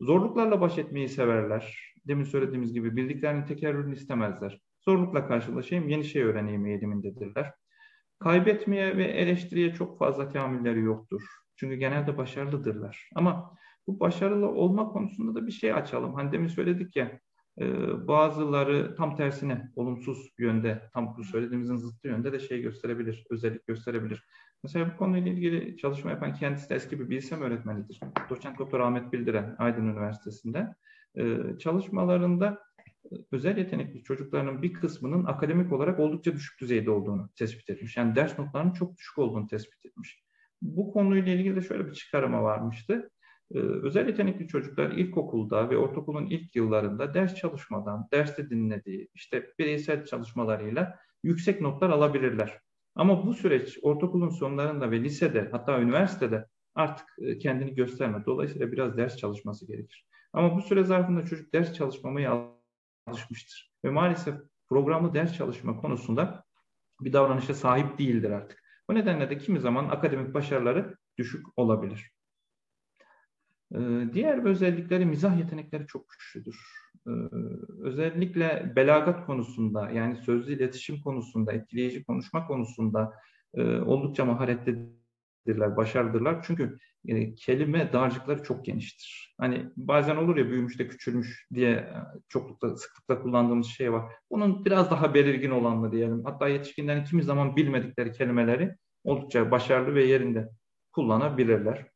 Zorluklarla 0.00 0.60
baş 0.60 0.78
etmeyi 0.78 1.08
severler. 1.08 1.94
Demin 2.08 2.24
söylediğimiz 2.24 2.72
gibi 2.72 2.96
bildiklerinin 2.96 3.44
tekerrürünü 3.44 3.94
istemezler. 3.94 4.60
Zorlukla 4.84 5.28
karşılaşayım, 5.28 5.88
yeni 5.88 6.04
şey 6.04 6.22
öğreneyim 6.22 6.66
eğilimindedirler. 6.66 7.52
Kaybetmeye 8.18 8.96
ve 8.96 9.04
eleştiriye 9.04 9.74
çok 9.74 9.98
fazla 9.98 10.28
tahammülleri 10.28 10.80
yoktur. 10.80 11.22
Çünkü 11.56 11.74
genelde 11.74 12.16
başarılıdırlar. 12.16 13.10
Ama 13.14 13.56
bu 13.86 14.00
başarılı 14.00 14.48
olma 14.48 14.88
konusunda 14.88 15.34
da 15.34 15.46
bir 15.46 15.52
şey 15.52 15.72
açalım. 15.72 16.14
Hani 16.14 16.32
demin 16.32 16.48
söyledik 16.48 16.96
ya 16.96 17.20
e, 17.60 17.66
bazıları 18.08 18.94
tam 18.94 19.16
tersine 19.16 19.72
olumsuz 19.76 20.28
yönde, 20.38 20.90
tam 20.92 21.16
bu 21.16 21.24
söylediğimizin 21.24 21.76
zıttı 21.76 22.08
yönde 22.08 22.32
de 22.32 22.38
şey 22.38 22.62
gösterebilir, 22.62 23.24
özellik 23.30 23.66
gösterebilir. 23.66 24.24
Mesela 24.62 24.92
bu 24.92 24.96
konuyla 24.96 25.32
ilgili 25.32 25.76
çalışma 25.76 26.10
yapan 26.10 26.34
kendisi 26.34 26.70
de 26.70 26.74
eski 26.74 27.00
bir 27.00 27.10
bilsem 27.10 27.42
öğretmenidir. 27.42 28.00
Doçent 28.30 28.58
Doktor 28.58 28.80
Ahmet 28.80 29.12
Bildiren 29.12 29.56
Aydın 29.58 29.86
Üniversitesi'nde. 29.86 30.74
E, 31.18 31.38
çalışmalarında 31.58 32.62
özel 33.32 33.58
yetenekli 33.58 34.02
çocukların 34.02 34.62
bir 34.62 34.72
kısmının 34.72 35.24
akademik 35.24 35.72
olarak 35.72 36.00
oldukça 36.00 36.32
düşük 36.32 36.60
düzeyde 36.60 36.90
olduğunu 36.90 37.30
tespit 37.38 37.70
etmiş. 37.70 37.96
Yani 37.96 38.16
ders 38.16 38.38
notlarının 38.38 38.72
çok 38.72 38.96
düşük 38.96 39.18
olduğunu 39.18 39.46
tespit 39.46 39.86
etmiş. 39.86 40.22
Bu 40.62 40.92
konuyla 40.92 41.32
ilgili 41.32 41.56
de 41.56 41.60
şöyle 41.60 41.86
bir 41.86 41.92
çıkarıma 41.92 42.42
varmıştı. 42.42 43.10
Ee, 43.54 43.58
özel 43.58 44.08
yetenekli 44.08 44.48
çocuklar 44.48 44.90
ilkokulda 44.90 45.70
ve 45.70 45.76
ortaokulun 45.76 46.26
ilk 46.26 46.56
yıllarında 46.56 47.14
ders 47.14 47.34
çalışmadan, 47.34 48.08
derste 48.12 48.50
dinlediği, 48.50 49.08
işte 49.14 49.52
bireysel 49.58 50.04
çalışmalarıyla 50.04 50.98
yüksek 51.22 51.60
notlar 51.60 51.90
alabilirler. 51.90 52.60
Ama 52.94 53.26
bu 53.26 53.34
süreç 53.34 53.78
ortaokulun 53.82 54.28
sonlarında 54.28 54.90
ve 54.90 55.00
lisede 55.00 55.48
hatta 55.52 55.80
üniversitede 55.80 56.46
artık 56.74 57.06
e, 57.18 57.38
kendini 57.38 57.74
gösterme. 57.74 58.24
Dolayısıyla 58.26 58.72
biraz 58.72 58.96
ders 58.96 59.16
çalışması 59.16 59.66
gerekir. 59.66 60.06
Ama 60.32 60.56
bu 60.56 60.62
süre 60.62 60.84
zarfında 60.84 61.24
çocuk 61.26 61.52
ders 61.52 61.74
çalışmamaya 61.74 62.52
alışmıştır. 63.06 63.72
Ve 63.84 63.90
maalesef 63.90 64.34
programlı 64.68 65.14
ders 65.14 65.34
çalışma 65.34 65.76
konusunda 65.76 66.44
bir 67.00 67.12
davranışa 67.12 67.54
sahip 67.54 67.98
değildir 67.98 68.30
artık. 68.30 68.62
Bu 68.90 68.94
nedenle 68.94 69.30
de 69.30 69.38
kimi 69.38 69.60
zaman 69.60 69.88
akademik 69.88 70.34
başarıları 70.34 70.96
düşük 71.18 71.46
olabilir. 71.56 72.15
Ee, 73.74 73.78
diğer 74.12 74.44
özellikleri 74.44 75.06
mizah 75.06 75.38
yetenekleri 75.38 75.86
çok 75.86 76.08
güçlüdür. 76.08 76.60
Ee, 77.06 77.10
özellikle 77.82 78.72
belagat 78.76 79.26
konusunda 79.26 79.90
yani 79.90 80.16
sözlü 80.16 80.52
iletişim 80.52 81.00
konusunda, 81.00 81.52
etkileyici 81.52 82.04
konuşma 82.04 82.46
konusunda 82.46 83.12
e, 83.54 83.62
oldukça 83.62 84.24
maharetlidirler, 84.24 85.76
başarılıdırlar. 85.76 86.42
Çünkü 86.46 86.78
e, 87.08 87.34
kelime 87.34 87.92
dağarcıkları 87.92 88.42
çok 88.42 88.64
geniştir. 88.64 89.34
Hani 89.38 89.66
bazen 89.76 90.16
olur 90.16 90.36
ya 90.36 90.50
büyümüş 90.50 90.78
de 90.78 90.88
küçülmüş 90.88 91.46
diye 91.54 91.70
e, 91.70 91.94
çoklukla, 92.28 92.76
sıklıkla 92.76 93.22
kullandığımız 93.22 93.66
şey 93.66 93.92
var. 93.92 94.12
Bunun 94.30 94.64
biraz 94.64 94.90
daha 94.90 95.14
belirgin 95.14 95.50
olanı 95.50 95.92
diyelim. 95.92 96.24
Hatta 96.24 96.48
yetişkinlerin 96.48 97.04
kimi 97.04 97.22
zaman 97.22 97.56
bilmedikleri 97.56 98.12
kelimeleri 98.12 98.76
oldukça 99.04 99.50
başarılı 99.50 99.94
ve 99.94 100.04
yerinde 100.04 100.48
kullanabilirler. 100.92 101.95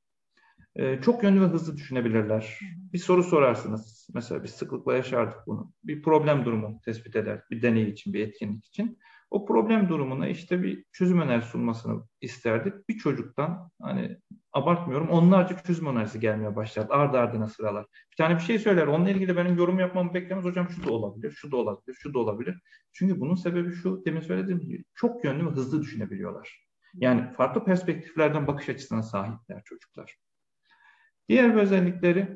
Ee, 0.76 1.00
çok 1.00 1.22
yönlü 1.22 1.40
ve 1.40 1.44
hızlı 1.44 1.76
düşünebilirler. 1.76 2.58
Bir 2.92 2.98
soru 2.98 3.22
sorarsınız. 3.22 4.08
Mesela 4.14 4.44
biz 4.44 4.50
sıklıkla 4.50 4.94
yaşardık 4.94 5.38
bunu. 5.46 5.72
Bir 5.84 6.02
problem 6.02 6.44
durumu 6.44 6.80
tespit 6.84 7.16
eder. 7.16 7.42
Bir 7.50 7.62
deney 7.62 7.90
için, 7.90 8.12
bir 8.12 8.28
etkinlik 8.28 8.64
için. 8.64 8.98
O 9.30 9.46
problem 9.46 9.88
durumuna 9.88 10.28
işte 10.28 10.62
bir 10.62 10.84
çözüm 10.92 11.20
önerisi 11.20 11.48
sunmasını 11.48 12.02
isterdik. 12.20 12.88
Bir 12.88 12.98
çocuktan 12.98 13.70
hani 13.82 14.18
abartmıyorum 14.52 15.08
onlarca 15.08 15.56
çözüm 15.56 15.86
önerisi 15.86 16.20
gelmeye 16.20 16.56
başladı. 16.56 16.86
Ardı 16.90 17.18
ardına 17.18 17.48
sıralar. 17.48 17.86
Bir 18.12 18.16
tane 18.16 18.34
bir 18.34 18.40
şey 18.40 18.58
söyler. 18.58 18.86
Onunla 18.86 19.10
ilgili 19.10 19.36
benim 19.36 19.56
yorum 19.56 19.78
yapmamı 19.78 20.14
beklemez. 20.14 20.44
Hocam 20.44 20.68
şu 20.70 20.84
da 20.84 20.92
olabilir, 20.92 21.30
şu 21.30 21.52
da 21.52 21.56
olabilir, 21.56 21.94
şu 21.94 22.14
da 22.14 22.18
olabilir. 22.18 22.60
Çünkü 22.92 23.20
bunun 23.20 23.34
sebebi 23.34 23.72
şu, 23.72 24.02
demin 24.06 24.20
söylediğim 24.20 24.60
gibi 24.60 24.84
çok 24.94 25.24
yönlü 25.24 25.46
ve 25.46 25.50
hızlı 25.50 25.82
düşünebiliyorlar. 25.82 26.66
Yani 26.94 27.32
farklı 27.32 27.64
perspektiflerden 27.64 28.46
bakış 28.46 28.68
açısına 28.68 29.02
sahipler 29.02 29.62
çocuklar. 29.64 30.16
Diğer 31.30 31.56
bir 31.56 31.60
özellikleri 31.60 32.28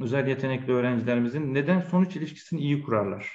özel 0.00 0.28
yetenekli 0.28 0.72
öğrencilerimizin 0.72 1.54
neden 1.54 1.80
sonuç 1.80 2.16
ilişkisini 2.16 2.60
iyi 2.60 2.82
kurarlar. 2.82 3.32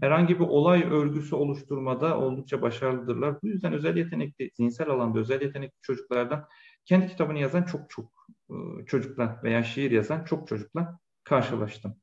Herhangi 0.00 0.40
bir 0.40 0.44
olay 0.44 0.82
örgüsü 0.82 1.34
oluşturmada 1.34 2.18
oldukça 2.20 2.62
başarılıdırlar. 2.62 3.42
Bu 3.42 3.48
yüzden 3.48 3.72
özel 3.72 3.96
yetenekli, 3.96 4.50
zihinsel 4.54 4.88
alanda 4.88 5.18
özel 5.18 5.42
yetenekli 5.42 5.76
çocuklardan 5.82 6.48
kendi 6.84 7.08
kitabını 7.08 7.38
yazan 7.38 7.62
çok 7.62 7.90
çok 7.90 8.12
e, 8.50 8.84
çocukla 8.86 9.40
veya 9.42 9.62
şiir 9.62 9.90
yazan 9.90 10.24
çok 10.24 10.48
çocukla 10.48 10.98
karşılaştım. 11.24 11.96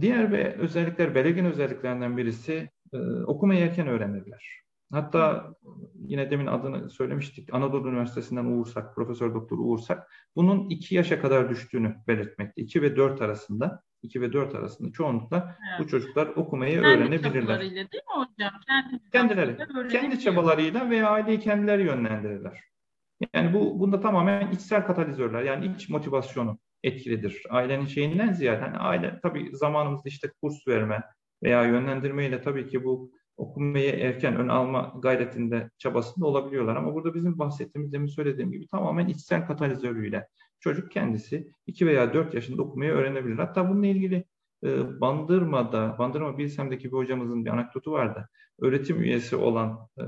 Diğer 0.00 0.32
ve 0.32 0.54
özellikler, 0.54 1.14
belirgin 1.14 1.44
özelliklerinden 1.44 2.16
birisi 2.16 2.70
e, 2.92 2.98
okumayı 3.22 3.60
erken 3.60 3.88
öğrenirler. 3.88 4.67
Hatta 4.92 5.54
yine 5.94 6.30
demin 6.30 6.46
adını 6.46 6.90
söylemiştik. 6.90 7.54
Anadolu 7.54 7.88
Üniversitesi'nden 7.88 8.44
Uğur 8.44 8.66
Sak, 8.66 8.94
Profesör 8.94 9.34
Doktor 9.34 9.58
Uğur 9.58 9.78
Sak, 9.78 10.12
bunun 10.36 10.70
2 10.70 10.94
yaşa 10.94 11.20
kadar 11.20 11.50
düştüğünü 11.50 11.96
belirtmekte. 12.08 12.62
2 12.62 12.82
ve 12.82 12.96
4 12.96 13.22
arasında, 13.22 13.82
2 14.02 14.20
ve 14.20 14.32
4 14.32 14.54
arasında 14.54 14.92
çoğunlukla 14.92 15.56
evet. 15.70 15.80
bu 15.80 15.88
çocuklar 15.88 16.26
okumayı 16.26 16.82
kendi 16.82 16.86
öğrenebilirler. 16.86 17.60
değil 17.60 17.84
mi 17.84 18.00
hocam? 18.06 18.52
Kendi 18.66 19.10
Kendileri, 19.12 19.56
kendi 19.88 20.20
çabalarıyla 20.20 20.90
veya 20.90 21.10
aileyi 21.10 21.40
kendileri 21.40 21.82
yönlendirirler. 21.82 22.60
Yani 23.34 23.54
bu 23.54 23.80
bunda 23.80 24.00
tamamen 24.00 24.50
içsel 24.50 24.86
katalizörler 24.86 25.42
yani 25.42 25.66
iç 25.66 25.88
motivasyonu 25.88 26.58
etkilidir. 26.82 27.42
Ailenin 27.50 27.86
şeyinden 27.86 28.32
ziyade 28.32 28.60
hani 28.60 28.76
aile 28.78 29.20
tabii 29.22 29.50
zamanımızda 29.52 30.08
işte 30.08 30.30
kurs 30.42 30.68
verme 30.68 31.02
veya 31.42 31.64
yönlendirmeyle 31.64 32.40
tabii 32.40 32.66
ki 32.66 32.84
bu 32.84 33.10
okumayı 33.38 33.92
erken 33.92 34.36
ön 34.36 34.48
alma 34.48 34.94
gayretinde, 35.02 35.70
çabasında 35.78 36.26
olabiliyorlar. 36.26 36.76
Ama 36.76 36.94
burada 36.94 37.14
bizim 37.14 37.38
bahsettiğimiz, 37.38 37.92
demin 37.92 38.06
söylediğim 38.06 38.52
gibi 38.52 38.66
tamamen 38.66 39.08
içsel 39.08 39.46
katalizörüyle 39.46 40.28
çocuk 40.60 40.90
kendisi 40.90 41.52
2 41.66 41.86
veya 41.86 42.14
4 42.14 42.34
yaşında 42.34 42.62
okumayı 42.62 42.90
öğrenebilir. 42.90 43.36
Hatta 43.36 43.68
bununla 43.70 43.86
ilgili 43.86 44.24
e, 44.64 45.00
Bandırma'da, 45.00 45.96
Bandırma 45.98 46.38
Bilsem'deki 46.38 46.84
bir 46.84 46.96
hocamızın 46.96 47.44
bir 47.44 47.50
anekdotu 47.50 47.92
vardı. 47.92 48.28
Öğretim 48.60 49.02
üyesi 49.02 49.36
olan 49.36 49.88
e, 49.98 50.04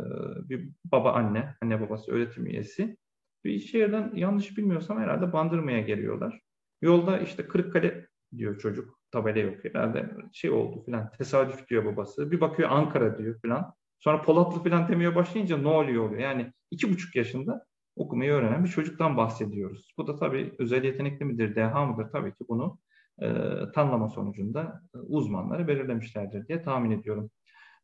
bir 0.48 0.68
baba 0.84 1.12
anne, 1.12 1.54
anne 1.62 1.80
babası 1.80 2.12
öğretim 2.12 2.46
üyesi. 2.46 2.96
Bir 3.44 3.58
şehirden 3.58 4.12
yanlış 4.14 4.58
bilmiyorsam 4.58 4.98
herhalde 4.98 5.32
Bandırma'ya 5.32 5.80
geliyorlar. 5.80 6.40
Yolda 6.82 7.18
işte 7.18 7.46
Kırıkkale 7.46 8.06
diyor 8.36 8.58
çocuk 8.58 8.99
tabela 9.12 9.38
yok 9.38 9.64
herhalde 9.64 10.10
şey 10.32 10.50
oldu 10.50 10.82
filan 10.84 11.12
tesadüf 11.18 11.68
diyor 11.68 11.84
babası. 11.84 12.30
Bir 12.30 12.40
bakıyor 12.40 12.70
Ankara 12.70 13.18
diyor 13.18 13.40
filan. 13.40 13.74
Sonra 13.98 14.22
Polatlı 14.22 14.62
filan 14.62 14.88
demeye 14.88 15.14
başlayınca 15.14 15.58
ne 15.58 15.68
oluyor 15.68 16.04
oluyor. 16.08 16.20
Yani 16.20 16.52
iki 16.70 16.92
buçuk 16.92 17.16
yaşında 17.16 17.66
okumayı 17.96 18.32
öğrenen 18.32 18.64
bir 18.64 18.68
çocuktan 18.68 19.16
bahsediyoruz. 19.16 19.94
Bu 19.98 20.06
da 20.06 20.16
tabii 20.16 20.54
özel 20.58 20.84
yetenekli 20.84 21.24
midir, 21.24 21.56
deha 21.56 21.86
mıdır? 21.86 22.12
Tabii 22.12 22.30
ki 22.30 22.44
bunu 22.48 22.78
e, 23.22 23.28
tanımlama 23.74 24.08
sonucunda 24.08 24.82
e, 24.94 24.98
uzmanları 24.98 25.68
belirlemişlerdir 25.68 26.48
diye 26.48 26.62
tahmin 26.62 26.90
ediyorum. 26.90 27.30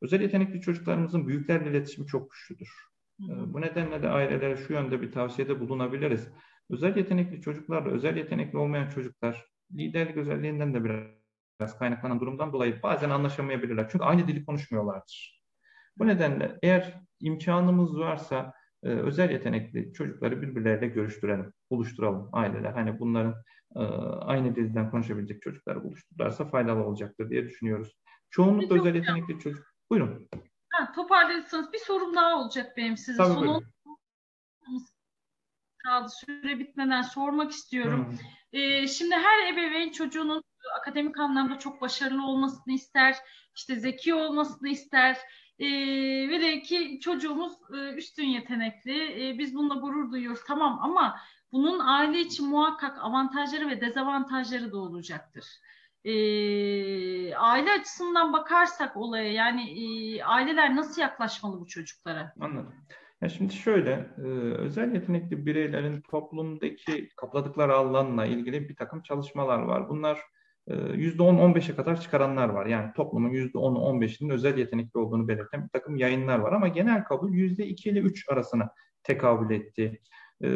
Özel 0.02 0.20
yetenekli 0.20 0.60
çocuklarımızın 0.60 1.26
büyüklerle 1.26 1.70
iletişimi 1.70 2.06
çok 2.06 2.30
güçlüdür. 2.30 2.68
E, 3.20 3.32
bu 3.52 3.60
nedenle 3.60 4.02
de 4.02 4.08
ailelere 4.08 4.56
şu 4.56 4.72
yönde 4.72 5.02
bir 5.02 5.12
tavsiyede 5.12 5.60
bulunabiliriz. 5.60 6.28
özel 6.70 6.96
yetenekli 6.96 7.40
çocuklarla 7.40 7.90
özel 7.90 8.16
yetenekli 8.16 8.58
olmayan 8.58 8.88
çocuklar 8.88 9.55
liderlik 9.74 10.16
özelliğinden 10.16 10.74
de 10.74 10.84
biraz 10.84 11.78
kaynaklanan 11.78 12.20
durumdan 12.20 12.52
dolayı 12.52 12.82
bazen 12.82 13.10
anlaşamayabilirler. 13.10 13.88
Çünkü 13.88 14.04
aynı 14.04 14.28
dili 14.28 14.44
konuşmuyorlardır. 14.44 15.42
Bu 15.98 16.06
nedenle 16.06 16.58
eğer 16.62 17.00
imkanımız 17.20 17.98
varsa 17.98 18.52
e, 18.82 18.88
özel 18.88 19.30
yetenekli 19.30 19.92
çocukları 19.92 20.42
birbirleriyle 20.42 20.86
görüştürelim, 20.86 21.52
buluşturalım 21.70 22.28
aileler. 22.32 22.72
Hani 22.72 22.98
bunların 23.00 23.34
e, 23.76 23.80
aynı 24.20 24.56
dilden 24.56 24.90
konuşabilecek 24.90 25.42
çocukları 25.42 25.84
buluştururlarsa 25.84 26.44
faydalı 26.44 26.84
olacaktır 26.84 27.30
diye 27.30 27.44
düşünüyoruz. 27.44 27.96
Çoğunlukla 28.30 28.76
özel 28.76 28.94
yetenekli 28.94 29.38
çocuk. 29.38 29.66
Buyurun. 29.90 30.28
Ha, 30.70 30.92
toparlarsanız 30.92 31.72
bir 31.72 31.78
sorum 31.78 32.14
daha 32.14 32.36
olacak 32.36 32.76
benim 32.76 32.96
size. 32.96 33.16
Tabii 33.22 33.34
Son 33.34 33.64
kaldı 35.86 36.08
süre 36.08 36.58
bitmeden 36.58 37.02
sormak 37.02 37.52
istiyorum. 37.52 38.06
Hmm. 38.06 38.18
Ee, 38.56 38.88
şimdi 38.88 39.14
her 39.14 39.52
ebeveyn 39.52 39.90
çocuğunun 39.90 40.44
akademik 40.80 41.18
anlamda 41.18 41.58
çok 41.58 41.80
başarılı 41.80 42.26
olmasını 42.26 42.74
ister, 42.74 43.16
işte 43.56 43.76
zeki 43.76 44.14
olmasını 44.14 44.68
ister. 44.68 45.16
E, 45.58 45.66
ve 46.28 46.40
de 46.40 46.62
ki 46.62 47.00
çocuğumuz 47.00 47.52
e, 47.74 47.92
üstün 47.92 48.24
yetenekli. 48.26 49.28
E, 49.28 49.38
biz 49.38 49.54
bununla 49.54 49.74
gurur 49.74 50.10
duyuyoruz. 50.12 50.40
Tamam 50.46 50.78
ama 50.82 51.20
bunun 51.52 51.78
aile 51.78 52.20
için 52.20 52.48
muhakkak 52.48 52.98
avantajları 53.04 53.68
ve 53.68 53.80
dezavantajları 53.80 54.72
da 54.72 54.76
olacaktır. 54.76 55.44
E, 56.04 56.14
aile 57.34 57.72
açısından 57.72 58.32
bakarsak 58.32 58.96
olaya 58.96 59.32
yani 59.32 59.70
e, 59.70 60.22
aileler 60.24 60.76
nasıl 60.76 61.00
yaklaşmalı 61.02 61.60
bu 61.60 61.66
çocuklara? 61.66 62.32
Anladım. 62.40 62.74
Ya 63.22 63.28
şimdi 63.28 63.54
şöyle, 63.54 63.90
e, 64.18 64.22
özel 64.58 64.94
yetenekli 64.94 65.46
bireylerin 65.46 66.00
toplumdaki 66.00 67.08
kapladıkları 67.16 67.74
alanla 67.74 68.26
ilgili 68.26 68.68
bir 68.68 68.76
takım 68.76 69.02
çalışmalar 69.02 69.58
var. 69.58 69.88
Bunlar 69.88 70.20
%10-15'e 70.68 71.72
ee, 71.72 71.76
kadar 71.76 72.00
çıkaranlar 72.00 72.48
var. 72.48 72.66
Yani 72.66 72.92
toplumun 72.96 73.30
%10'u 73.30 73.78
15'inin 73.78 74.30
özel 74.30 74.58
yetenekli 74.58 74.98
olduğunu 74.98 75.28
belirten 75.28 75.64
bir 75.64 75.68
takım 75.68 75.96
yayınlar 75.96 76.38
var. 76.38 76.52
Ama 76.52 76.68
genel 76.68 77.04
kabul 77.04 77.32
%2 77.32 77.88
ile 77.88 78.00
3 78.00 78.28
arasına 78.28 78.70
tekabül 79.02 79.54
etti. 79.54 80.00
Ee, 80.42 80.48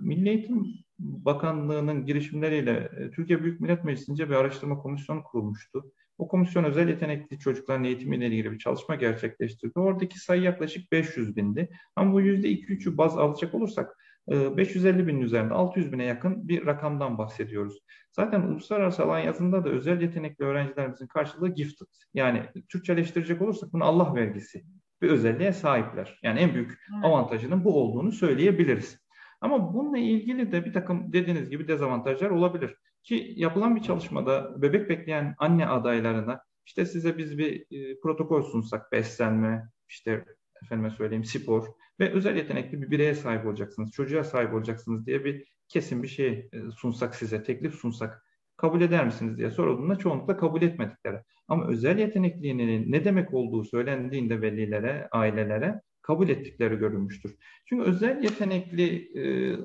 Milli 0.00 0.28
Eğitim 0.28 0.66
Bakanlığı'nın 0.98 2.06
girişimleriyle 2.06 2.90
e, 2.96 3.10
Türkiye 3.10 3.42
Büyük 3.42 3.60
Millet 3.60 3.84
Meclisi'nce 3.84 4.28
bir 4.28 4.34
araştırma 4.34 4.78
komisyonu 4.78 5.22
kurulmuştu. 5.24 5.92
O 6.20 6.28
komisyon 6.28 6.64
özel 6.64 6.88
yetenekli 6.88 7.38
çocukların 7.38 7.84
eğitimiyle 7.84 8.26
ilgili 8.26 8.52
bir 8.52 8.58
çalışma 8.58 8.94
gerçekleştirdi. 8.94 9.78
Oradaki 9.78 10.18
sayı 10.18 10.42
yaklaşık 10.42 10.92
500 10.92 11.36
bindi. 11.36 11.68
Ama 11.96 12.12
bu 12.12 12.20
%2-3'ü 12.20 12.96
baz 12.96 13.18
alacak 13.18 13.54
olursak 13.54 13.96
550 14.28 15.02
e, 15.02 15.06
binin 15.06 15.20
üzerinde 15.20 15.54
600 15.54 15.92
bine 15.92 16.04
yakın 16.04 16.48
bir 16.48 16.66
rakamdan 16.66 17.18
bahsediyoruz. 17.18 17.78
Zaten 18.12 18.42
uluslararası 18.42 19.04
alan 19.04 19.18
yazında 19.18 19.64
da 19.64 19.68
özel 19.68 20.02
yetenekli 20.02 20.44
öğrencilerimizin 20.44 21.06
karşılığı 21.06 21.48
gifted. 21.48 21.86
Yani 22.14 22.42
Türkçeleştirecek 22.68 23.42
olursak 23.42 23.72
bunu 23.72 23.84
Allah 23.84 24.14
vergisi 24.14 24.64
bir 25.02 25.10
özelliğe 25.10 25.52
sahipler. 25.52 26.18
Yani 26.22 26.40
en 26.40 26.54
büyük 26.54 26.78
avantajının 27.02 27.64
bu 27.64 27.82
olduğunu 27.82 28.12
söyleyebiliriz. 28.12 28.98
Ama 29.40 29.74
bununla 29.74 29.98
ilgili 29.98 30.52
de 30.52 30.64
bir 30.64 30.72
takım 30.72 31.12
dediğiniz 31.12 31.50
gibi 31.50 31.68
dezavantajlar 31.68 32.30
olabilir. 32.30 32.76
Ki 33.02 33.32
yapılan 33.36 33.76
bir 33.76 33.82
çalışmada 33.82 34.62
bebek 34.62 34.90
bekleyen 34.90 35.34
anne 35.38 35.66
adaylarına 35.66 36.40
işte 36.66 36.86
size 36.86 37.18
biz 37.18 37.38
bir 37.38 37.66
e, 37.70 38.00
protokol 38.00 38.42
sunsak 38.42 38.92
beslenme, 38.92 39.68
işte 39.88 40.24
efendime 40.62 40.90
söyleyeyim 40.90 41.24
spor 41.24 41.66
ve 42.00 42.10
özel 42.12 42.36
yetenekli 42.36 42.82
bir 42.82 42.90
bireye 42.90 43.14
sahip 43.14 43.46
olacaksınız, 43.46 43.90
çocuğa 43.90 44.24
sahip 44.24 44.54
olacaksınız 44.54 45.06
diye 45.06 45.24
bir 45.24 45.44
kesin 45.68 46.02
bir 46.02 46.08
şey 46.08 46.48
e, 46.52 46.70
sunsak 46.76 47.14
size, 47.14 47.42
teklif 47.42 47.74
sunsak 47.74 48.24
kabul 48.56 48.80
eder 48.80 49.04
misiniz 49.04 49.38
diye 49.38 49.50
sorulduğunda 49.50 49.96
çoğunlukla 49.96 50.36
kabul 50.36 50.62
etmedikleri. 50.62 51.16
Ama 51.48 51.68
özel 51.68 51.98
yetenekliliğinin 51.98 52.92
ne 52.92 53.04
demek 53.04 53.34
olduğu 53.34 53.64
söylendiğinde 53.64 54.40
velilere, 54.42 55.08
ailelere 55.12 55.80
kabul 56.02 56.28
ettikleri 56.28 56.76
görülmüştür. 56.76 57.36
Çünkü 57.68 57.84
özel 57.84 58.22
yetenekli 58.22 59.18
e, 59.18 59.56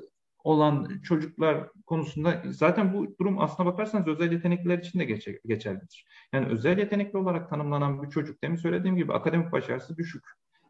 olan 0.46 1.00
çocuklar 1.02 1.68
konusunda 1.86 2.42
zaten 2.46 2.94
bu 2.94 3.16
durum 3.20 3.40
aslına 3.40 3.68
bakarsanız 3.72 4.06
özel 4.08 4.32
yetenekliler 4.32 4.78
için 4.78 4.98
de 4.98 5.04
geçerlidir. 5.44 6.06
Yani 6.32 6.46
özel 6.46 6.78
yetenekli 6.78 7.18
olarak 7.18 7.50
tanımlanan 7.50 8.02
bir 8.02 8.10
çocuk 8.10 8.42
demin 8.42 8.56
söylediğim 8.56 8.96
gibi 8.96 9.12
akademik 9.12 9.52
başarısı 9.52 9.96
düşük. 9.96 10.24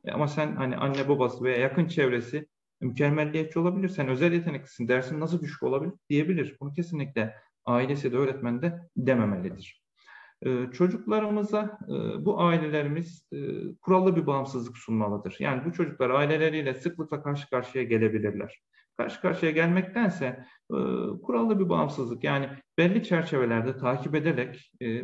E, 0.05 0.13
ama 0.13 0.29
sen 0.29 0.57
hani 0.57 0.77
anne 0.77 1.09
babası 1.09 1.45
veya 1.45 1.57
yakın 1.57 1.89
çevresi 1.89 2.49
mükemmelliyetçi 2.81 3.59
olabilir. 3.59 3.89
Sen 3.89 4.09
özel 4.09 4.33
yeteneklisin. 4.33 4.89
Dersin 4.89 5.21
nasıl 5.21 5.41
düşük 5.41 5.63
olabilir 5.63 5.95
diyebilir. 6.11 6.57
Bunu 6.61 6.73
kesinlikle 6.73 7.35
ailesi 7.65 8.13
de 8.13 8.17
öğretmen 8.17 8.63
de 8.63 8.81
dememelidir. 8.97 9.83
Ee, 10.47 10.67
çocuklarımıza 10.73 11.79
e, 11.89 12.25
bu 12.25 12.41
ailelerimiz 12.41 13.27
e, 13.33 13.39
kurallı 13.83 14.17
bir 14.17 14.27
bağımsızlık 14.27 14.77
sunmalıdır. 14.77 15.37
Yani 15.39 15.65
bu 15.65 15.73
çocuklar 15.73 16.11
aileleriyle 16.11 16.75
sıklıkla 16.75 17.23
karşı 17.23 17.51
karşıya 17.51 17.85
gelebilirler. 17.85 18.63
Karşı 18.97 19.21
karşıya 19.21 19.53
gelmektense 19.53 20.27
e, 20.71 20.77
kurallı 21.23 21.61
bir 21.61 21.69
bağımsızlık 21.69 22.25
yani 22.25 22.49
belli 22.79 23.05
çerçevelerde 23.05 23.77
takip 23.77 24.15
ederek 24.15 24.73
e, 24.83 25.03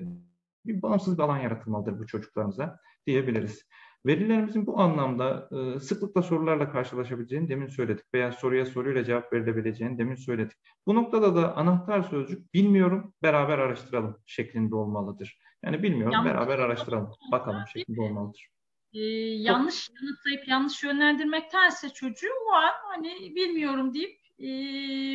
bir 0.66 0.82
bağımsız 0.82 1.18
bir 1.18 1.22
alan 1.22 1.38
yaratılmalıdır 1.38 1.98
bu 1.98 2.06
çocuklarımıza 2.06 2.78
diyebiliriz. 3.06 3.66
Velilerimizin 4.06 4.66
bu 4.66 4.80
anlamda 4.80 5.48
e, 5.52 5.80
sıklıkla 5.80 6.22
sorularla 6.22 6.72
karşılaşabileceğini 6.72 7.48
demin 7.48 7.66
söyledik 7.66 8.04
veya 8.14 8.32
soruya 8.32 8.66
soruyla 8.66 9.04
cevap 9.04 9.32
verilebileceğini 9.32 9.98
demin 9.98 10.14
söyledik. 10.14 10.58
Bu 10.86 10.94
noktada 10.94 11.36
da 11.36 11.56
anahtar 11.56 12.02
sözcük 12.02 12.54
bilmiyorum 12.54 13.14
beraber 13.22 13.58
araştıralım 13.58 14.16
şeklinde 14.26 14.74
olmalıdır. 14.74 15.38
Yani 15.64 15.82
bilmiyorum 15.82 16.12
yanlış 16.12 16.32
beraber 16.32 16.58
araştıralım 16.58 17.10
bakalım 17.32 17.62
şeklinde 17.72 18.00
olmalıdır. 18.00 18.48
Ee, 18.94 19.00
yanlış 19.38 19.90
yanıtlayıp 20.02 20.48
yanlış 20.48 20.84
yönlendirmektense 20.84 21.90
çocuğu 21.90 22.46
var 22.52 22.72
hani 22.94 23.34
bilmiyorum 23.34 23.94
deyip 23.94 24.18
e, 24.38 24.46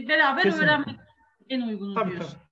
beraber 0.07 0.43
Kesinlikle. 0.43 0.65
öğrenmek 0.65 0.95
en 1.49 1.61
uygunu 1.61 1.95
tabii, 1.95 2.11
diyorsun. 2.11 2.31
Tabii. 2.31 2.47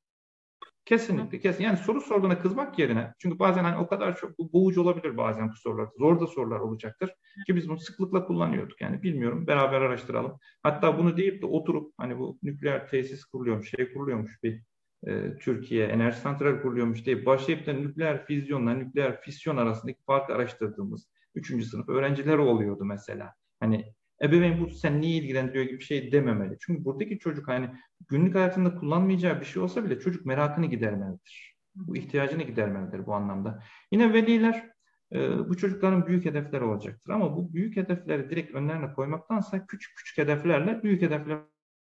Kesinlikle, 0.85 1.39
kesin. 1.39 1.63
Yani 1.63 1.77
soru 1.77 2.01
sorduğuna 2.01 2.39
kızmak 2.39 2.79
yerine, 2.79 3.13
çünkü 3.19 3.39
bazen 3.39 3.63
hani 3.63 3.77
o 3.77 3.88
kadar 3.88 4.17
çok 4.17 4.39
boğucu 4.39 4.81
olabilir 4.81 5.17
bazen 5.17 5.49
bu 5.49 5.55
sorular. 5.55 5.89
Zor 5.97 6.19
da 6.19 6.27
sorular 6.27 6.59
olacaktır 6.59 7.13
ki 7.47 7.55
biz 7.55 7.69
bunu 7.69 7.79
sıklıkla 7.79 8.25
kullanıyorduk. 8.25 8.81
Yani 8.81 9.03
bilmiyorum, 9.03 9.47
beraber 9.47 9.81
araştıralım. 9.81 10.39
Hatta 10.63 10.97
bunu 10.97 11.17
deyip 11.17 11.41
de 11.41 11.45
oturup 11.45 11.93
hani 11.97 12.19
bu 12.19 12.39
nükleer 12.43 12.89
tesis 12.89 13.25
kuruluyormuş, 13.25 13.69
şey 13.69 13.93
kuruluyormuş 13.93 14.43
bir 14.43 14.61
e, 15.07 15.38
Türkiye 15.38 15.85
enerji 15.88 16.17
santral 16.17 16.61
kuruluyormuş 16.61 17.05
deyip 17.05 17.25
başlayıp 17.25 17.65
da 17.67 17.73
nükleer 17.73 18.25
füzyonla 18.25 18.73
nükleer 18.73 19.21
fisyon 19.21 19.57
arasındaki 19.57 20.03
farkı 20.03 20.33
araştırdığımız 20.33 21.07
3. 21.36 21.65
sınıf 21.65 21.89
öğrencileri 21.89 22.39
oluyordu 22.39 22.86
mesela. 22.86 23.34
Hani 23.60 23.93
ebeveyn 24.21 24.60
bu 24.60 24.69
sen 24.69 25.02
niye 25.02 25.17
ilgilendiriyor 25.17 25.65
gibi 25.65 25.80
bir 25.80 25.84
şey 25.84 26.12
dememeli. 26.12 26.58
Çünkü 26.60 26.86
buradaki 26.86 27.19
çocuk 27.19 27.48
hani 27.48 27.69
günlük 28.08 28.36
hayatında 28.36 28.76
kullanmayacağı 28.76 29.39
bir 29.39 29.45
şey 29.45 29.62
olsa 29.62 29.86
bile 29.86 30.00
çocuk 30.00 30.26
merakını 30.26 30.65
gidermelidir. 30.65 31.56
Bu 31.76 31.98
ihtiyacını 31.98 32.43
gidermelidir 32.43 33.06
bu 33.06 33.13
anlamda. 33.13 33.63
Yine 33.91 34.13
veliler 34.13 34.69
e, 35.13 35.50
bu 35.50 35.58
çocukların 35.58 36.08
büyük 36.08 36.26
hedefleri 36.26 36.63
olacaktır. 36.63 37.13
Ama 37.13 37.38
bu 37.38 37.54
büyük 37.54 37.78
hedefleri 37.78 38.30
direkt 38.30 38.56
önlerine 38.56 38.93
koymaktansa 38.93 39.65
küçük 39.65 39.98
küçük 39.98 40.17
hedeflerle 40.17 40.84
büyük 40.84 41.02
hedeflere 41.02 41.41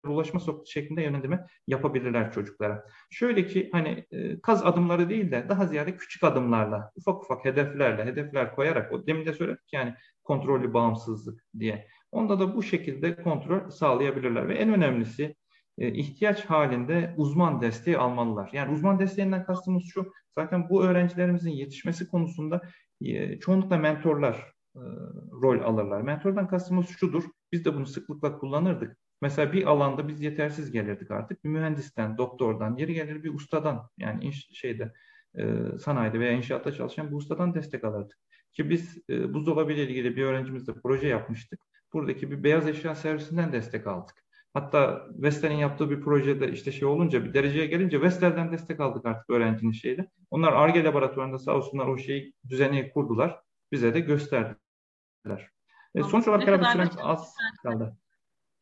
ulaşma 0.10 0.39
şeklinde 0.65 1.02
yönelime 1.02 1.46
yapabilirler 1.68 2.32
çocuklara. 2.32 2.86
Şöyle 3.10 3.48
ki 3.48 3.70
hani 3.72 4.06
e, 4.12 4.41
kaz 4.41 4.65
adımları 4.65 5.10
değil 5.10 5.32
de 5.32 5.46
daha 5.50 5.65
ziyade 5.65 5.98
küçük 5.98 6.24
adımlarla, 6.24 6.91
ufak 6.96 7.24
ufak 7.24 7.46
hedeflerle, 7.46 8.06
hedefler 8.06 8.56
koyarak, 8.56 8.94
o 8.94 9.08
demin 9.08 9.26
de 9.26 9.34
söyledik 9.34 9.74
yani 9.74 9.94
kontrollü 10.24 10.74
bağımsızlık 10.74 11.46
diye. 11.60 11.88
Onda 12.12 12.39
da 12.39 12.56
bu 12.56 12.63
şekilde 12.63 13.15
kontrol 13.15 13.70
sağlayabilirler 13.70 14.48
ve 14.48 14.56
en 14.56 14.74
önemlisi 14.74 15.36
e, 15.78 15.91
ihtiyaç 15.91 16.46
halinde 16.46 17.13
uzman 17.18 17.62
desteği 17.62 17.98
almalılar. 17.98 18.50
Yani 18.54 18.74
uzman 18.74 19.00
desteğinden 19.00 19.46
kastımız 19.46 19.84
şu, 19.94 20.12
zaten 20.36 20.70
bu 20.70 20.84
öğrencilerimizin 20.84 21.52
yetişmesi 21.52 22.08
konusunda 22.08 22.62
e, 23.02 23.39
çoğunlukla 23.39 23.78
mentorlar 23.78 24.56
rol 25.41 25.62
alırlar. 25.62 26.02
Mentordan 26.02 26.48
kastımız 26.48 26.88
şudur, 26.88 27.24
biz 27.52 27.65
de 27.65 27.76
bunu 27.76 27.86
sıklıkla 27.86 28.38
kullanırdık. 28.38 28.98
Mesela 29.25 29.53
bir 29.53 29.65
alanda 29.65 30.07
biz 30.07 30.21
yetersiz 30.21 30.71
gelirdik 30.71 31.11
artık. 31.11 31.43
Bir 31.43 31.49
mühendisten, 31.49 32.17
doktordan, 32.17 32.75
yeri 32.77 32.93
gelir 32.93 33.23
bir 33.23 33.33
ustadan 33.33 33.89
yani 33.97 34.25
iş, 34.25 34.49
şeyde 34.53 34.93
sanayide 35.79 36.19
veya 36.19 36.31
inşaatta 36.31 36.71
çalışan 36.71 37.11
bir 37.11 37.15
ustadan 37.15 37.53
destek 37.53 37.83
alırdık. 37.83 38.17
Ki 38.53 38.69
biz 38.69 38.97
e, 39.09 39.33
buzdolabı 39.33 39.73
ile 39.73 39.83
ilgili 39.83 40.15
bir 40.15 40.23
öğrencimizle 40.23 40.73
proje 40.73 41.07
yapmıştık 41.07 41.59
buradaki 41.93 42.31
bir 42.31 42.43
beyaz 42.43 42.67
eşya 42.67 42.95
servisinden 42.95 43.51
destek 43.51 43.88
aldık. 43.88 44.23
Hatta 44.53 45.07
Vestel'in 45.09 45.55
yaptığı 45.55 45.89
bir 45.89 46.01
projede 46.01 46.51
işte 46.51 46.71
şey 46.71 46.88
olunca 46.88 47.23
bir 47.23 47.33
dereceye 47.33 47.65
gelince 47.65 48.01
Vestel'den 48.01 48.51
destek 48.51 48.79
aldık 48.79 49.05
artık 49.05 49.29
öğrencinin 49.29 49.71
şeyle. 49.71 50.07
Onlar 50.31 50.53
ARGE 50.53 50.83
laboratuvarında 50.83 51.39
sağ 51.39 51.55
olsunlar 51.55 51.88
o 51.88 51.97
şeyi 51.97 52.33
düzeni 52.49 52.91
kurdular. 52.93 53.41
Bize 53.71 53.93
de 53.93 53.99
gösterdiler. 53.99 55.49
E, 55.95 56.03
sonuç 56.03 56.27
olarak 56.27 56.47
herhalde 56.47 56.65
süremiz 56.71 56.97
az 56.99 57.35
kaldı. 57.63 57.97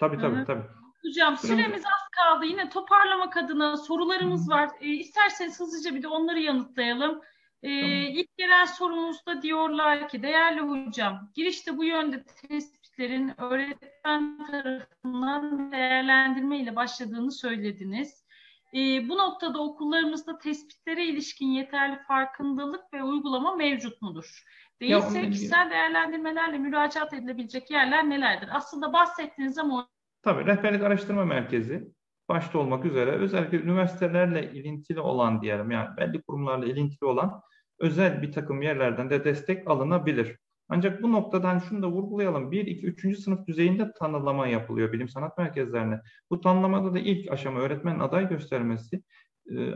Tabii 0.03 0.17
tabii 0.17 0.35
Hı-hı. 0.35 0.45
tabii. 0.45 0.63
Hocam 1.03 1.37
süremiz 1.37 1.85
az 1.85 2.09
kaldı. 2.11 2.45
Yine 2.45 2.69
toparlamak 2.69 3.37
adına 3.37 3.77
sorularımız 3.77 4.49
var. 4.49 4.69
E, 4.81 4.87
isterseniz 4.87 5.59
hızlıca 5.59 5.95
bir 5.95 6.03
de 6.03 6.07
onları 6.07 6.39
yanıtlayalım. 6.39 7.21
E, 7.63 7.69
İlk 8.07 8.37
gelen 8.37 8.65
sorumuzda 8.65 9.41
diyorlar 9.41 10.09
ki 10.09 10.23
değerli 10.23 10.61
hocam 10.61 11.31
girişte 11.35 11.77
bu 11.77 11.83
yönde 11.83 12.23
tespitlerin 12.23 13.41
öğretmen 13.41 14.47
tarafından 14.51 15.71
değerlendirme 15.71 16.59
ile 16.59 16.75
başladığını 16.75 17.31
söylediniz. 17.31 18.25
E, 18.73 19.09
bu 19.09 19.17
noktada 19.17 19.59
okullarımızda 19.59 20.37
tespitlere 20.37 21.05
ilişkin 21.05 21.47
yeterli 21.47 21.99
farkındalık 22.07 22.93
ve 22.93 23.03
uygulama 23.03 23.55
mevcut 23.55 24.01
mudur? 24.01 24.43
Değilse 24.81 25.19
Ya, 25.19 25.29
kişisel 25.29 25.69
değerlendirmelerle 25.69 26.57
müracaat 26.57 27.13
edilebilecek 27.13 27.71
yerler 27.71 28.09
nelerdir? 28.09 28.49
Aslında 28.51 28.93
bahsettiğiniz 28.93 29.57
ama 29.57 29.92
Tabii 30.23 30.45
rehberlik 30.45 30.83
araştırma 30.83 31.25
merkezi 31.25 31.87
başta 32.29 32.59
olmak 32.59 32.85
üzere 32.85 33.11
özellikle 33.11 33.61
üniversitelerle 33.61 34.51
ilintili 34.51 34.99
olan 34.99 35.41
diyelim 35.41 35.71
yani 35.71 35.97
belli 35.97 36.21
kurumlarla 36.21 36.65
ilintili 36.65 37.05
olan 37.05 37.41
özel 37.79 38.21
bir 38.21 38.31
takım 38.31 38.61
yerlerden 38.61 39.09
de 39.09 39.25
destek 39.25 39.69
alınabilir. 39.69 40.37
Ancak 40.69 41.03
bu 41.03 41.11
noktadan 41.11 41.59
şunu 41.59 41.81
da 41.81 41.87
vurgulayalım. 41.87 42.51
1, 42.51 42.67
2, 42.67 42.87
3. 42.87 43.19
sınıf 43.19 43.47
düzeyinde 43.47 43.91
tanımlama 43.99 44.47
yapılıyor 44.47 44.93
bilim 44.93 45.09
sanat 45.09 45.37
merkezlerine. 45.37 45.99
Bu 46.29 46.41
tanımlamada 46.41 46.93
da 46.93 46.99
ilk 46.99 47.31
aşama 47.31 47.59
öğretmen 47.59 47.99
aday 47.99 48.29
göstermesi. 48.29 49.03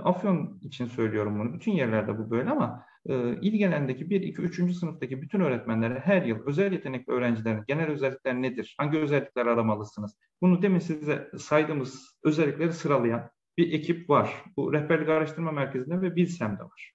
Afyon 0.04 0.60
için 0.62 0.86
söylüyorum 0.86 1.40
bunu. 1.40 1.54
Bütün 1.54 1.72
yerlerde 1.72 2.18
bu 2.18 2.32
böyle 2.32 2.50
ama 2.50 2.86
e, 3.08 3.42
ilgelendeki 3.42 4.10
1, 4.10 4.22
2, 4.22 4.42
3. 4.42 4.74
sınıftaki 4.74 5.22
bütün 5.22 5.40
öğretmenlere 5.40 6.00
her 6.00 6.22
yıl 6.22 6.46
özel 6.46 6.72
yetenekli 6.72 7.14
öğrencilerin 7.14 7.64
genel 7.68 7.88
özellikler 7.88 8.42
nedir? 8.42 8.76
Hangi 8.78 8.98
özellikler 8.98 9.46
aramalısınız? 9.46 10.18
Bunu 10.42 10.62
demin 10.62 10.80
size 10.80 11.32
saydığımız 11.38 12.18
özellikleri 12.24 12.74
sıralayan 12.74 13.30
bir 13.58 13.74
ekip 13.74 14.10
var. 14.10 14.44
Bu 14.58 14.74
rehberlik 14.74 15.10
araştırma 15.10 15.52
merkezinde 15.52 16.02
ve 16.02 16.16
Bilsem'de 16.16 16.64
var. 16.64 16.94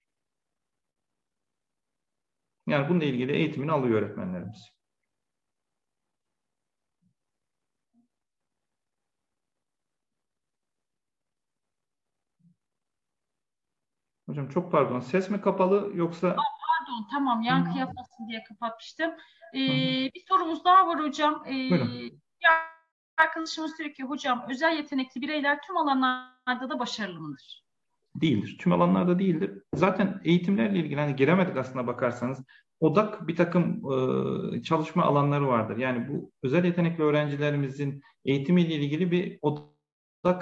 Yani 2.67 2.89
bununla 2.89 3.05
ilgili 3.05 3.33
eğitimini 3.33 3.73
alıyor 3.73 4.03
öğretmenlerimiz. 4.03 4.82
Hocam 14.33 14.49
çok 14.49 14.73
pardon. 14.73 15.01
Ses 15.01 15.31
mi 15.31 15.41
kapalı 15.41 15.91
yoksa? 15.95 16.29
Pardon 16.29 17.07
tamam 17.11 17.43
yankı 17.43 17.71
Hı. 17.75 17.79
yapmasın 17.79 18.29
diye 18.29 18.45
kapatmıştım. 18.45 19.11
Ee, 19.55 20.11
bir 20.15 20.23
sorumuz 20.29 20.65
daha 20.65 20.87
var 20.87 21.03
hocam. 21.03 21.43
Ee, 21.47 21.71
Buyurun. 21.71 22.21
arkadaşımız 23.17 23.79
diyor 23.79 23.91
ki 23.93 24.03
hocam 24.03 24.45
özel 24.51 24.77
yetenekli 24.77 25.21
bireyler 25.23 25.59
tüm 25.67 25.77
alanlarda 25.77 26.71
da 26.71 26.79
başarılı 26.79 27.21
mıdır? 27.21 27.65
Değildir. 28.17 28.57
Tüm 28.61 28.73
alanlarda 28.73 29.19
değildir. 29.19 29.63
Zaten 29.75 30.21
eğitimlerle 30.25 30.79
ilgili 30.79 31.01
hani 31.01 31.17
giremedik 31.17 31.57
aslına 31.57 31.87
bakarsanız. 31.87 32.45
Odak 32.81 33.29
bir 33.29 33.37
takım 33.37 33.83
e, 33.93 34.63
çalışma 34.63 35.03
alanları 35.03 35.49
vardır. 35.49 35.77
Yani 35.77 36.09
bu 36.09 36.31
özel 36.43 36.65
yetenekli 36.65 37.05
öğrencilerimizin 37.05 38.03
eğitimiyle 38.25 38.75
ilgili 38.75 39.11
bir 39.11 39.39
odak 39.43 39.73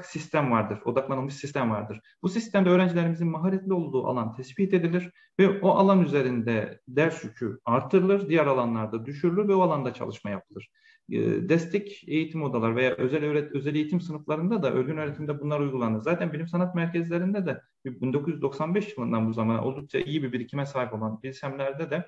sistem 0.05 0.51
vardır. 0.51 0.79
Odaklanılmış 0.85 1.35
sistem 1.35 1.71
vardır. 1.71 2.01
Bu 2.23 2.29
sistemde 2.29 2.71
öğrencilerimizin 2.71 3.29
maharetli 3.29 3.73
olduğu 3.73 4.07
alan 4.07 4.35
tespit 4.35 4.75
edilir 4.75 5.11
ve 5.41 5.61
o 5.61 5.71
alan 5.71 6.03
üzerinde 6.03 6.81
ders 6.89 7.25
yükü 7.25 7.59
artırılır, 7.65 8.29
diğer 8.29 8.47
alanlarda 8.47 9.07
düşürülür 9.07 9.49
ve 9.49 9.55
o 9.55 9.63
alanda 9.63 9.95
çalışma 9.95 10.31
yapılır. 10.31 10.69
E, 11.11 11.49
destek 11.49 12.05
eğitim 12.09 12.43
odalar 12.43 12.77
veya 12.77 12.95
özel 12.95 13.25
öğret 13.25 13.53
özel 13.53 13.75
eğitim 13.75 14.01
sınıflarında 14.01 14.63
da 14.63 14.73
örgün 14.73 14.97
öğretimde 14.97 15.41
bunlar 15.41 15.61
uygulanır. 15.61 16.01
Zaten 16.01 16.33
bilim 16.33 16.49
sanat 16.49 16.75
merkezlerinde 16.75 17.47
de 17.47 17.61
1995 17.85 18.97
yılından 18.97 19.29
bu 19.29 19.33
zamana 19.33 19.65
oldukça 19.65 19.99
iyi 19.99 20.23
bir 20.23 20.33
birikime 20.33 20.67
sahip 20.67 20.95
olan 20.95 21.23
bilsemlerde 21.23 21.91
de 21.91 22.07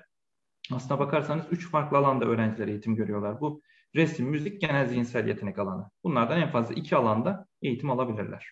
aslına 0.71 0.99
bakarsanız 0.99 1.45
üç 1.51 1.69
farklı 1.69 1.97
alanda 1.97 2.25
öğrenciler 2.25 2.67
eğitim 2.67 2.95
görüyorlar. 2.95 3.41
Bu 3.41 3.61
resim, 3.95 4.27
müzik, 4.27 4.61
genel 4.61 4.87
zihinsel 4.87 5.27
yetenek 5.27 5.59
alanı. 5.59 5.89
Bunlardan 6.03 6.41
en 6.41 6.51
fazla 6.51 6.73
iki 6.75 6.95
alanda 6.95 7.47
eğitim 7.61 7.89
alabilirler. 7.89 8.47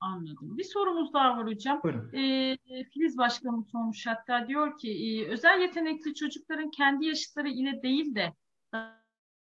Anladım. 0.00 0.58
Bir 0.58 0.64
sorumuz 0.64 1.14
daha 1.14 1.36
var 1.36 1.46
hocam. 1.46 1.80
Buyurun. 1.82 2.12
Ee, 2.12 2.56
Filiz 2.84 3.18
Başkanım 3.18 3.64
sormuş 3.64 4.06
hatta 4.06 4.48
diyor 4.48 4.78
ki 4.78 4.90
e, 4.90 5.28
özel 5.28 5.60
yetenekli 5.60 6.14
çocukların 6.14 6.70
kendi 6.70 7.06
yaşıtları 7.06 7.48
ile 7.48 7.82
değil 7.82 8.14
de 8.14 8.32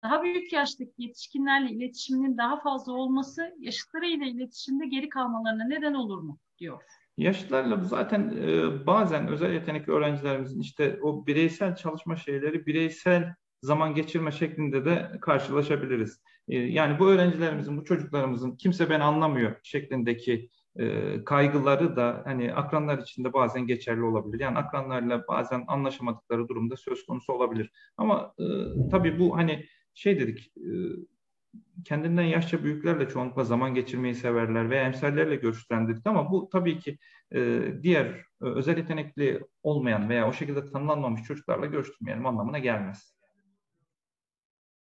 daha 0.03 0.23
büyük 0.23 0.53
yaştaki 0.53 0.93
yetişkinlerle 0.97 1.69
iletişiminin 1.71 2.37
daha 2.37 2.59
fazla 2.59 2.93
olması 2.93 3.55
yaşıtları 3.59 4.05
ile 4.05 4.27
iletişimde 4.27 4.85
geri 4.85 5.09
kalmalarına 5.09 5.63
neden 5.63 5.93
olur 5.93 6.21
mu 6.21 6.39
diyor. 6.57 6.83
Yaşlılarla 7.17 7.83
zaten 7.83 8.37
e, 8.41 8.85
bazen 8.85 9.27
özel 9.27 9.53
yetenekli 9.53 9.93
öğrencilerimizin 9.93 10.61
işte 10.61 10.99
o 11.01 11.27
bireysel 11.27 11.75
çalışma 11.75 12.15
şeyleri 12.15 12.65
bireysel 12.65 13.35
zaman 13.61 13.95
geçirme 13.95 14.31
şeklinde 14.31 14.85
de 14.85 15.11
karşılaşabiliriz. 15.21 16.21
E, 16.47 16.57
yani 16.57 16.99
bu 16.99 17.09
öğrencilerimizin, 17.09 17.77
bu 17.77 17.83
çocuklarımızın 17.83 18.55
kimse 18.55 18.89
beni 18.89 19.03
anlamıyor 19.03 19.55
şeklindeki 19.63 20.49
e, 20.79 21.23
kaygıları 21.23 21.95
da 21.95 22.21
hani 22.25 22.53
akranlar 22.53 22.97
içinde 22.97 23.33
bazen 23.33 23.67
geçerli 23.67 24.03
olabilir. 24.03 24.39
Yani 24.39 24.57
akranlarla 24.57 25.27
bazen 25.27 25.63
anlaşamadıkları 25.67 26.47
durumda 26.47 26.77
söz 26.77 27.05
konusu 27.05 27.33
olabilir. 27.33 27.71
Ama 27.97 28.33
e, 28.39 28.43
tabii 28.91 29.19
bu 29.19 29.37
hani 29.37 29.65
şey 29.93 30.19
dedik 30.19 30.51
e, 30.57 30.69
kendinden 31.85 32.23
yaşça 32.23 32.63
büyüklerle 32.63 33.09
çoğunlukla 33.09 33.43
zaman 33.43 33.73
geçirmeyi 33.73 34.15
severler 34.15 34.69
veya 34.69 34.83
emsallerle 34.83 35.35
görüşlendirdik 35.35 36.07
ama 36.07 36.31
bu 36.31 36.49
tabii 36.51 36.79
ki 36.79 36.97
e, 37.35 37.61
diğer 37.83 38.05
e, 38.05 38.25
özel 38.39 38.77
yetenekli 38.77 39.41
olmayan 39.63 40.09
veya 40.09 40.29
o 40.29 40.33
şekilde 40.33 40.65
tanımlanmamış 40.71 41.23
çocuklarla 41.23 41.65
görüştürmeyelim 41.65 42.25
anlamına 42.25 42.59
gelmez. 42.59 43.14